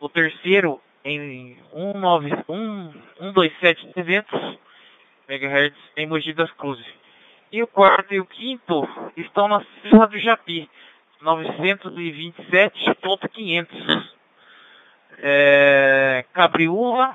O 0.00 0.08
terceiro 0.08 0.80
em 1.04 1.58
127.300 1.74 4.58
MHz 5.28 5.74
em 5.98 6.06
Mogi 6.06 6.32
das 6.32 6.50
Cruzes. 6.52 6.99
E 7.52 7.62
o 7.62 7.66
quarto 7.66 8.14
e 8.14 8.20
o 8.20 8.26
quinto 8.26 8.88
estão 9.16 9.48
na 9.48 9.60
Serra 9.82 10.06
do 10.06 10.16
Japi, 10.18 10.70
927.500. 11.20 14.20
É, 15.22 16.24
Cabriúva, 16.32 17.14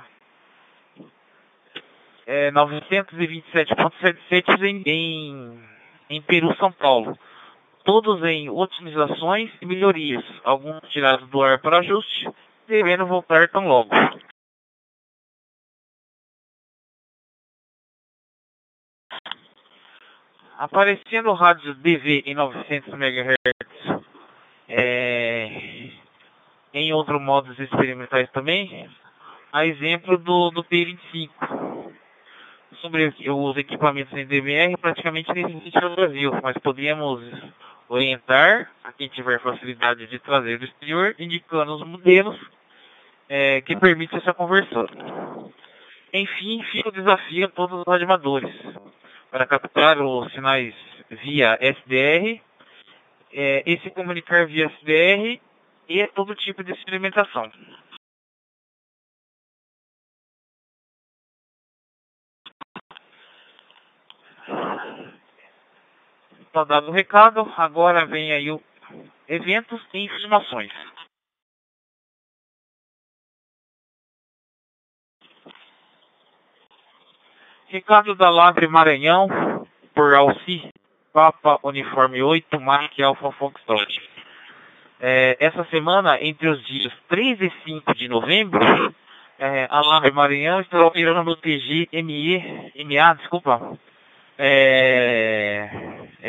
é, 2.27 2.51
927.77 2.51 4.61
em, 4.61 4.83
em, 4.85 5.59
em 6.09 6.21
Peru, 6.21 6.53
São 6.57 6.71
Paulo. 6.71 7.17
Todos 7.85 8.21
em 8.23 8.47
otimizações 8.49 9.49
e 9.61 9.65
melhorias, 9.65 10.23
alguns 10.43 10.81
tirados 10.89 11.29
do 11.29 11.41
ar 11.41 11.59
para 11.59 11.79
ajuste, 11.79 12.29
devendo 12.67 13.05
voltar 13.05 13.47
tão 13.47 13.65
logo. 13.67 13.89
Aparecendo 20.57 21.33
rádio 21.33 21.73
DV 21.75 22.23
em 22.25 22.33
900 22.33 22.93
MHz 22.93 24.03
é, 24.69 25.89
em 26.73 26.93
outros 26.93 27.21
modos 27.21 27.59
experimentais 27.59 28.29
também, 28.31 28.89
a 29.51 29.65
exemplo 29.65 30.17
do, 30.17 30.51
do 30.51 30.63
P25 30.63 31.29
sobre 32.79 33.13
os 33.27 33.57
equipamentos 33.57 34.13
em 34.13 34.25
DMR 34.25 34.77
praticamente 34.77 35.27
não 35.33 35.49
existe 35.49 35.81
no 35.81 35.93
Brasil, 35.93 36.31
mas 36.41 36.57
podemos 36.59 37.21
orientar 37.89 38.71
a 38.81 38.93
quem 38.93 39.09
tiver 39.09 39.41
facilidade 39.41 40.07
de 40.07 40.19
trazer 40.19 40.57
do 40.57 40.63
exterior, 40.63 41.15
indicando 41.19 41.75
os 41.75 41.85
modelos 41.85 42.39
é, 43.27 43.59
que 43.59 43.75
permitem 43.75 44.19
essa 44.19 44.33
conversão. 44.33 44.87
Enfim, 46.13 46.63
fica 46.71 46.87
o 46.87 46.93
desafio 46.93 47.45
a 47.45 47.49
todos 47.49 47.81
os 47.81 47.93
animadores 47.93 48.55
para 49.35 49.47
captar 49.47 50.01
os 50.01 50.31
sinais 50.31 50.73
via 51.09 51.59
SDR 51.59 52.41
é, 53.33 53.63
e 53.65 53.77
se 53.81 53.89
comunicar 53.91 54.47
via 54.47 54.67
SDR 54.79 55.41
e 55.89 56.07
todo 56.15 56.33
tipo 56.35 56.63
de 56.63 56.71
experimentação. 56.71 57.51
Está 66.39 66.63
dado 66.63 66.87
o 66.87 66.91
recado, 66.91 67.41
agora 67.57 68.05
vem 68.05 68.31
aí 68.31 68.49
o 68.49 68.63
eventos 69.27 69.85
e 69.93 70.05
informações. 70.05 70.71
Recado 77.67 78.13
da 78.13 78.29
Lavre 78.29 78.67
Maranhão, 78.67 79.65
por 79.95 80.13
Alci, 80.13 80.71
Papa 81.11 81.57
Uniforme 81.63 82.21
8, 82.21 82.59
Mike 82.59 83.01
Alpha 83.01 83.31
Foxtrot. 83.31 84.07
É, 85.01 85.35
essa 85.39 85.63
semana, 85.65 86.21
entre 86.21 86.47
os 86.47 86.63
dias 86.63 86.93
3 87.09 87.41
e 87.41 87.51
5 87.65 87.95
de 87.95 88.07
novembro, 88.07 88.93
é, 89.39 89.67
a 89.69 89.81
Lavre 89.81 90.11
Maranhão 90.11 90.61
estará 90.61 90.85
operando 90.85 91.23
no 91.23 91.35
TG 91.35 91.89
ME, 91.91 92.71
MA, 92.85 93.15
desculpa, 93.15 93.75
é, 94.37 95.67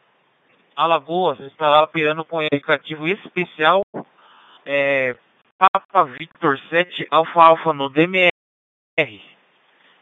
Alagoas 0.77 1.39
estará 1.39 1.81
operando 1.81 2.23
com 2.23 2.37
o 2.37 2.45
aplicativo 2.45 3.07
especial 3.07 3.81
é, 4.63 5.15
Papa 5.57 6.03
Victor 6.03 6.59
7 6.69 7.07
Alfa 7.09 7.43
Alfa 7.43 7.73
no 7.73 7.89
DMR, 7.89 8.29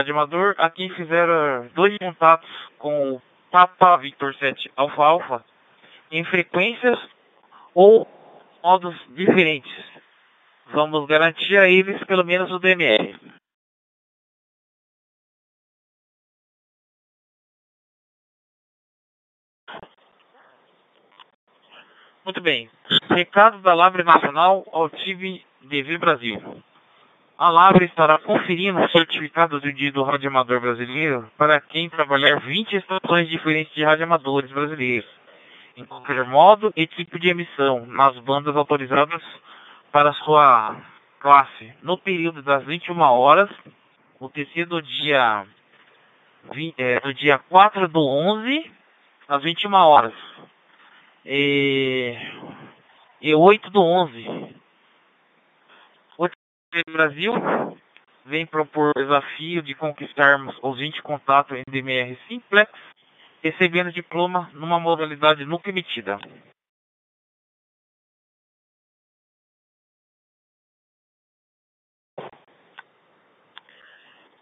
a 0.57 0.69
quem 0.69 0.89
fizeram 0.89 1.69
dois 1.75 1.97
contatos 1.97 2.49
com 2.79 3.13
o 3.13 3.21
Papa 3.51 3.97
Victor 3.97 4.33
7 4.35 4.71
Alfa 4.75 5.03
Alfa 5.03 5.45
em 6.09 6.23
frequências 6.23 6.97
ou 7.75 8.07
modos 8.63 8.95
diferentes. 9.09 9.71
Vamos 10.73 11.05
garantir 11.07 11.57
a 11.57 11.69
eles 11.69 12.01
pelo 12.05 12.23
menos 12.23 12.51
o 12.51 12.59
DMR. 12.59 13.15
Muito 22.25 22.41
bem. 22.41 22.69
Recado 23.09 23.59
da 23.59 23.73
Labre 23.73 24.03
Nacional 24.03 24.65
ao 24.73 24.89
time 24.89 25.45
DV 25.61 25.97
Brasil. 25.97 26.61
A 27.39 27.51
Labre 27.51 27.85
estará 27.85 28.17
conferindo 28.17 28.79
o 28.79 28.89
certificado 28.89 29.59
do 29.59 29.71
dia 29.71 29.91
do 29.91 30.01
radioamador 30.01 30.59
brasileiro 30.59 31.29
para 31.37 31.61
quem 31.61 31.87
trabalhar 31.87 32.39
20 32.39 32.75
estações 32.75 33.29
diferentes 33.29 33.71
de 33.75 33.83
radioamadores 33.83 34.51
brasileiros, 34.51 35.07
em 35.75 35.85
qualquer 35.85 36.25
modo 36.25 36.73
e 36.75 36.87
tipo 36.87 37.19
de 37.19 37.29
emissão, 37.29 37.85
nas 37.85 38.17
bandas 38.21 38.55
autorizadas 38.55 39.21
para 39.91 40.13
sua 40.13 40.77
classe, 41.19 41.71
no 41.83 41.95
período 41.95 42.41
das 42.41 42.63
21 42.63 42.99
horas, 43.01 43.51
tecido 44.33 44.81
do 44.81 44.81
dia, 44.81 45.45
20, 46.51 46.73
é, 46.75 46.99
do 47.01 47.13
dia 47.13 47.37
4 47.37 47.87
do 47.87 47.99
11, 47.99 48.71
às 49.29 49.43
21 49.43 49.73
horas. 49.75 50.13
E, 51.23 52.17
e 53.21 53.35
8 53.35 53.69
do 53.69 53.79
11. 53.79 54.55
Brasil 56.89 57.33
vem 58.25 58.45
propor 58.45 58.91
o 58.95 58.99
desafio 58.99 59.61
de 59.61 59.73
conquistarmos 59.73 60.57
os 60.61 60.77
20 60.77 61.01
contatos 61.01 61.57
em 61.57 61.63
DMR 61.69 62.17
Simplex, 62.27 62.71
recebendo 63.41 63.91
diploma 63.91 64.49
numa 64.53 64.79
modalidade 64.79 65.45
nunca 65.45 65.69
emitida. 65.69 66.19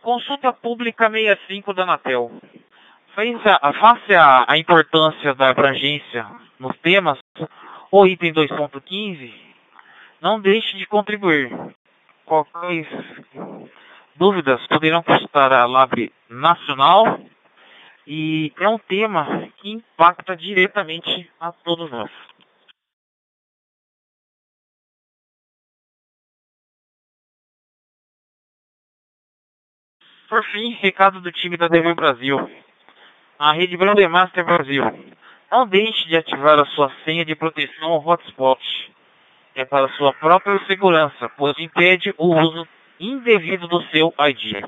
Consulta 0.02 0.54
Pública 0.54 1.10
65 1.10 1.74
da 1.74 1.84
Anatel. 1.84 2.32
Face 3.16 4.14
a, 4.14 4.46
a 4.48 4.58
importância 4.58 5.34
da 5.34 5.50
abrangência 5.50 6.28
nos 6.60 6.78
temas, 6.78 7.18
o 7.92 8.06
item 8.06 8.34
2.15, 8.34 9.34
não 10.22 10.40
deixe 10.40 10.78
de 10.78 10.86
contribuir. 10.86 11.50
Qualquer 12.26 12.88
dúvidas 14.16 14.66
poderão 14.68 15.04
consultar 15.04 15.54
a 15.54 15.66
Lab 15.66 16.12
Nacional 16.28 17.20
e 18.08 18.52
é 18.60 18.68
um 18.68 18.80
tema 18.80 19.48
que 19.58 19.70
impacta 19.70 20.36
diretamente 20.36 21.32
a 21.40 21.52
todos 21.52 21.92
nós. 21.92 22.12
Por 30.28 30.44
fim, 30.46 30.72
recado 30.74 31.22
do 31.22 31.32
time 31.32 31.56
da 31.56 31.70
TV 31.70 31.94
Brasil. 31.94 32.38
A 33.38 33.54
rede 33.54 33.78
Brandemaster 33.78 34.44
Brasil 34.44 34.84
não 35.52 35.68
deixe 35.68 36.08
de 36.08 36.18
ativar 36.18 36.58
a 36.60 36.66
sua 36.66 36.92
senha 37.04 37.24
de 37.24 37.36
proteção 37.36 37.92
ao 37.92 38.06
hotspot. 38.06 38.60
É 39.56 39.64
para 39.64 39.88
sua 39.94 40.14
própria 40.14 40.60
segurança, 40.66 41.30
pois 41.38 41.58
impede 41.58 42.14
o 42.18 42.36
uso 42.36 42.68
indevido 43.00 43.68
do 43.68 43.82
seu 43.84 44.14
ID. 44.20 44.64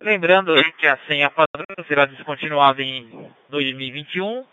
Lembrando 0.00 0.54
que 0.76 0.86
a 0.86 0.98
senha 1.06 1.30
padrão 1.30 1.64
será 1.86 2.04
descontinuada 2.04 2.82
em 2.82 3.30
2021, 3.48 4.44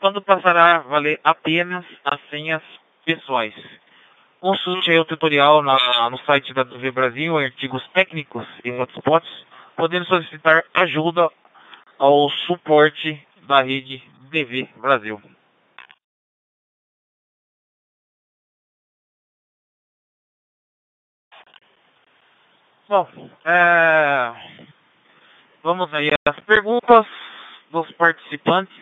quando 0.00 0.22
passará 0.22 0.76
a 0.76 0.78
valer 0.78 1.20
apenas 1.22 1.84
as 2.04 2.18
senhas 2.28 2.62
pessoais. 3.04 3.54
Consulte 4.40 4.90
o 4.98 5.04
tutorial 5.04 5.62
na, 5.62 6.10
no 6.10 6.18
site 6.20 6.52
da 6.52 6.64
DV 6.64 6.90
Brasil, 6.90 7.38
artigos 7.38 7.86
técnicos 7.88 8.46
e 8.64 8.70
hotspots 8.72 9.46
podendo 9.76 10.06
solicitar 10.06 10.64
ajuda 10.74 11.30
ao 11.98 12.28
suporte 12.30 13.25
da 13.46 13.62
rede 13.62 14.02
DV 14.30 14.68
Brasil. 14.76 15.22
Bom, 22.88 23.08
é... 23.44 24.66
vamos 25.62 25.92
aí 25.92 26.10
às 26.24 26.38
perguntas 26.40 27.06
dos 27.70 27.90
participantes, 27.92 28.76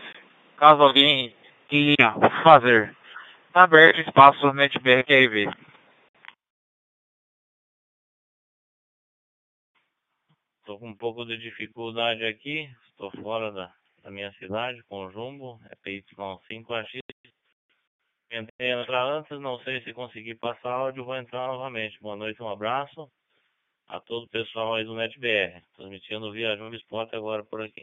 caso 0.57 0.83
alguém 0.83 1.35
queira 1.69 2.15
fazer. 2.43 2.95
Está 3.47 3.62
aberto 3.62 4.01
espaço 4.01 4.53
NetBR 4.53 5.05
QRV. 5.05 5.51
Estou 10.61 10.79
com 10.79 10.89
um 10.89 10.97
pouco 10.97 11.25
de 11.25 11.39
dificuldade 11.39 12.25
aqui, 12.25 12.71
estou 12.91 13.11
fora 13.23 13.53
da, 13.53 13.73
da 14.05 14.11
minha 14.11 14.31
cidade, 14.35 14.83
com 14.85 15.11
Jumbo, 15.11 15.59
é 15.71 15.75
PY5AX. 15.77 17.01
Tentei 18.29 18.71
entrar 18.73 19.05
antes, 19.07 19.41
não 19.41 19.59
sei 19.61 19.83
se 19.83 19.95
consegui 19.95 20.35
passar 20.35 20.73
áudio, 20.73 21.05
vou 21.05 21.17
entrar 21.17 21.47
novamente. 21.47 21.99
Boa 22.01 22.15
noite, 22.15 22.43
um 22.43 22.49
abraço 22.49 23.11
a 23.89 23.99
todo 24.01 24.25
o 24.25 24.29
pessoal 24.29 24.75
aí 24.75 24.85
do 24.85 24.95
NetBR, 24.95 25.63
transmitindo 25.75 26.31
via 26.33 26.57
Jumbo 26.57 26.77
Sport 26.77 27.15
agora 27.15 27.43
por 27.45 27.63
aqui. 27.63 27.83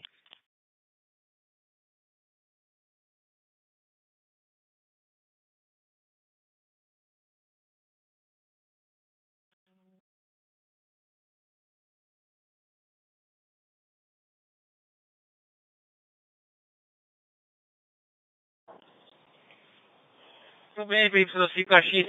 Tudo 20.81 20.89
bem, 20.89 21.11
PY5 21.11 21.65
Caxias. 21.65 22.07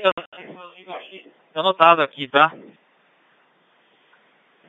Tá 1.52 1.60
anotado 1.60 2.00
aqui, 2.00 2.26
tá? 2.26 2.56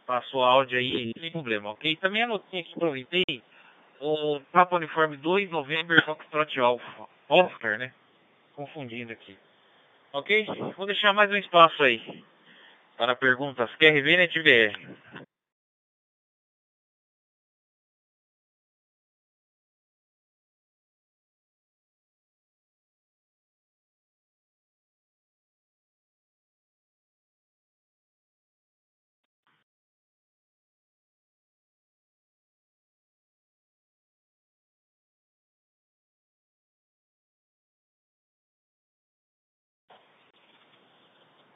Passou 0.05 0.43
áudio 0.43 0.77
aí, 0.77 1.13
sem 1.17 1.31
problema, 1.31 1.69
ok? 1.71 1.95
Também 1.95 2.23
anotei 2.23 2.59
aqui, 2.59 2.73
aproveitei 2.75 3.41
o 4.01 4.41
Papa 4.51 4.75
Uniforme 4.75 5.15
2, 5.15 5.49
November, 5.49 6.03
Foxtrot 6.03 6.59
Alpha. 6.59 7.07
Oscar, 7.29 7.77
né? 7.77 7.93
Confundindo 8.57 9.13
aqui. 9.13 9.37
Ok? 10.11 10.47
Vou 10.75 10.85
deixar 10.85 11.13
mais 11.13 11.31
um 11.31 11.37
espaço 11.37 11.81
aí 11.81 12.25
para 12.97 13.15
perguntas 13.15 13.73
QRV 13.75 14.17
NetBR. 14.17 15.22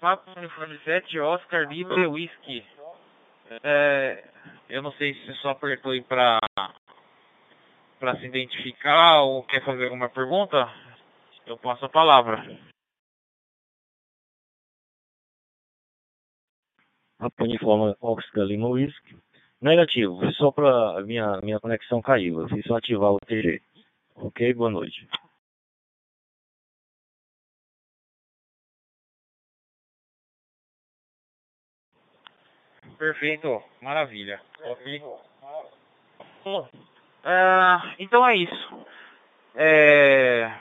Papa 0.08 0.40
Uniforme 0.40 0.80
7, 0.86 1.20
Oscar 1.20 1.68
Lima 1.68 2.08
Whisky. 2.08 2.66
É, 3.62 4.24
eu 4.70 4.82
não 4.82 4.94
sei 4.94 5.14
se 5.14 5.34
só 5.42 5.50
apertou 5.50 5.92
aí 5.92 6.02
pra, 6.02 6.40
pra 8.00 8.16
se 8.16 8.26
identificar 8.26 9.24
ou 9.24 9.44
quer 9.44 9.66
fazer 9.66 9.84
alguma 9.84 10.08
pergunta. 10.08 10.66
Eu 11.46 11.58
passo 11.58 11.84
a 11.84 11.90
palavra. 11.90 12.42
Papa 17.18 17.44
Uniforme 17.44 17.94
Oscar 18.00 18.46
Lima 18.46 18.70
Whisky. 18.70 19.18
Negativo, 19.62 20.22
só 20.36 20.52
pra 20.52 21.04
minha, 21.04 21.42
minha 21.42 21.60
conexão 21.60 22.02
caiu. 22.02 22.40
Eu 22.40 22.48
fiz 22.48 22.64
só 22.66 22.78
ativar 22.78 23.12
o 23.12 23.20
TG. 23.20 23.62
Ok, 24.16 24.54
boa 24.54 24.70
noite. 24.70 25.06
Perfeito, 32.98 33.64
maravilha. 33.82 34.42
Ok. 34.64 35.02
Bom, 36.44 36.68
ah, 37.24 37.94
então 38.00 38.26
é 38.26 38.36
isso. 38.38 38.86
É... 39.54 40.52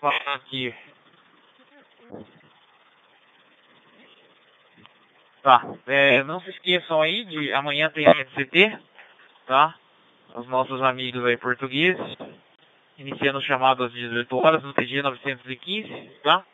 Falar 0.00 0.34
aqui. 0.34 0.74
Tá, 5.42 5.62
é, 5.86 6.22
não 6.24 6.40
se 6.40 6.50
esqueçam 6.50 7.00
aí 7.00 7.24
de 7.24 7.52
amanhã 7.52 7.88
tem 7.90 8.06
a 8.06 8.24
CT, 8.24 8.76
tá? 9.46 9.74
Os 10.34 10.46
nossos 10.48 10.82
amigos 10.82 11.24
aí 11.24 11.36
portugueses, 11.36 12.16
iniciando 12.98 13.40
chamado 13.42 13.84
às 13.84 13.92
18 13.92 14.36
horas 14.36 14.62
no 14.62 14.74
TG 14.74 15.00
915, 15.00 16.10
tá? 16.22 16.44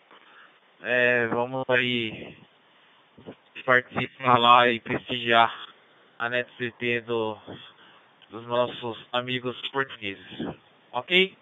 É, 0.87 1.26
vamos 1.28 1.64
aí 1.70 2.37
participar 3.64 4.37
lá 4.37 4.68
e 4.68 4.78
prestigiar 4.80 5.51
a 6.18 6.28
NetCT 6.28 7.01
do, 7.07 7.39
dos 8.28 8.47
nossos 8.47 8.99
amigos 9.11 9.59
portugueses. 9.70 10.26
Ok? 10.93 11.35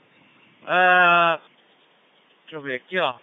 Ah, 0.64 1.40
deixa 2.42 2.54
eu 2.54 2.62
ver 2.62 2.76
aqui, 2.76 3.00
ó. 3.00 3.16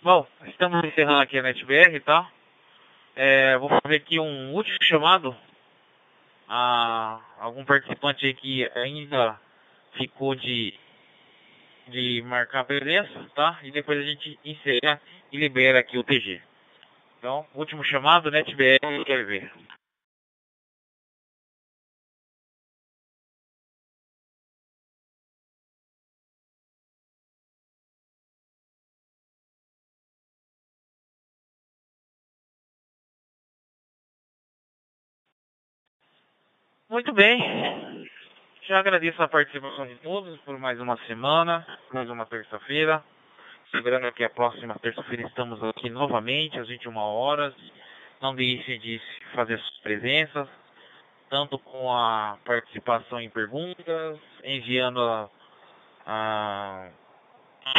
Bom, 0.00 0.26
estamos 0.46 0.82
encerrando 0.82 1.20
aqui 1.20 1.38
a 1.38 1.42
NetBR, 1.42 2.00
tá? 2.00 2.30
É, 3.14 3.58
vou 3.58 3.68
fazer 3.82 3.96
aqui 3.96 4.18
um 4.18 4.54
último 4.54 4.78
chamado 4.84 5.36
a 6.48 7.20
algum 7.38 7.62
participante 7.62 8.32
que 8.32 8.66
ainda 8.74 9.38
ficou 9.98 10.34
de 10.34 10.72
de 11.90 12.22
marcar 12.22 12.60
a 12.60 12.64
presença, 12.64 13.26
tá? 13.34 13.58
E 13.62 13.70
depois 13.70 13.98
a 13.98 14.02
gente 14.02 14.38
encerra 14.44 15.00
e 15.32 15.36
libera 15.36 15.80
aqui 15.80 15.98
o 15.98 16.04
TG. 16.04 16.40
Então, 17.18 17.46
último 17.54 17.84
chamado, 17.84 18.30
NetBR, 18.30 19.04
quer 19.04 19.26
ver. 19.26 19.52
Muito 36.88 37.12
bem. 37.12 37.89
Já 38.70 38.78
agradeço 38.78 39.20
a 39.20 39.26
participação 39.26 39.84
de 39.84 39.96
todos 39.96 40.38
por 40.42 40.56
mais 40.56 40.80
uma 40.80 40.96
semana, 41.08 41.66
mais 41.92 42.08
uma 42.08 42.24
terça-feira. 42.24 43.02
Lembrando 43.74 44.12
que 44.12 44.22
a 44.22 44.30
próxima 44.30 44.78
terça-feira 44.78 45.26
estamos 45.26 45.60
aqui 45.64 45.90
novamente 45.90 46.56
às 46.56 46.68
21 46.68 46.96
horas. 46.96 47.52
Não 48.22 48.32
deixe 48.32 48.78
de 48.78 49.02
fazer 49.34 49.58
suas 49.58 49.78
presenças, 49.78 50.48
tanto 51.28 51.58
com 51.58 51.92
a 51.92 52.38
participação 52.44 53.20
em 53.20 53.28
perguntas, 53.28 54.20
enviando 54.44 55.02
a, 55.02 55.28
a, 56.06 56.90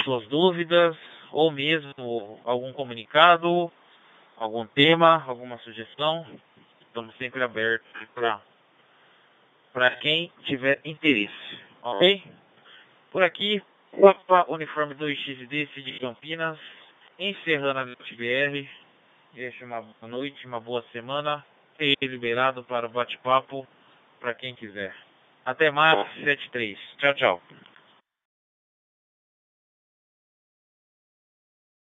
suas 0.04 0.28
dúvidas, 0.28 0.98
ou 1.32 1.52
mesmo 1.52 2.38
algum 2.44 2.74
comunicado, 2.74 3.72
algum 4.36 4.68
tema, 4.68 5.24
alguma 5.26 5.58
sugestão. 5.60 6.28
Estamos 6.82 7.16
sempre 7.16 7.42
abertos 7.42 7.90
para 8.14 8.42
para 9.74 9.96
quem 9.98 10.32
tiver 10.44 10.80
interesse, 10.84 11.60
ok? 11.82 12.24
Por 13.12 13.24
aqui, 13.24 13.62
Papa 14.00 14.46
Uniforme 14.50 14.96
2XD 14.96 15.84
de 15.84 16.00
Campinas, 16.00 16.58
encerrando 17.20 17.80
a 17.80 17.86
NetBR. 17.86 18.70
Deixa 19.34 19.66
uma 19.66 19.82
boa 19.82 20.12
noite, 20.12 20.46
uma 20.46 20.60
boa 20.60 20.84
semana 20.92 21.46
e 21.80 21.96
liberado 22.02 22.64
para 22.64 22.88
o 22.88 22.90
bate-papo 22.90 23.68
para 24.20 24.34
quem 24.34 24.54
quiser. 24.56 24.96
Até 25.46 25.72
mais, 25.72 26.08
73. 26.16 26.78
Tchau, 26.98 27.14
tchau. 27.16 27.42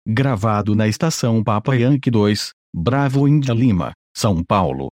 Gravado 0.06 0.74
na 0.74 0.88
estação 0.88 1.44
Papa 1.44 1.76
Yankee 1.76 2.10
2, 2.10 2.52
Bravo 2.74 3.28
Índia 3.28 3.52
Lima, 3.52 3.92
São 4.16 4.42
Paulo. 4.42 4.88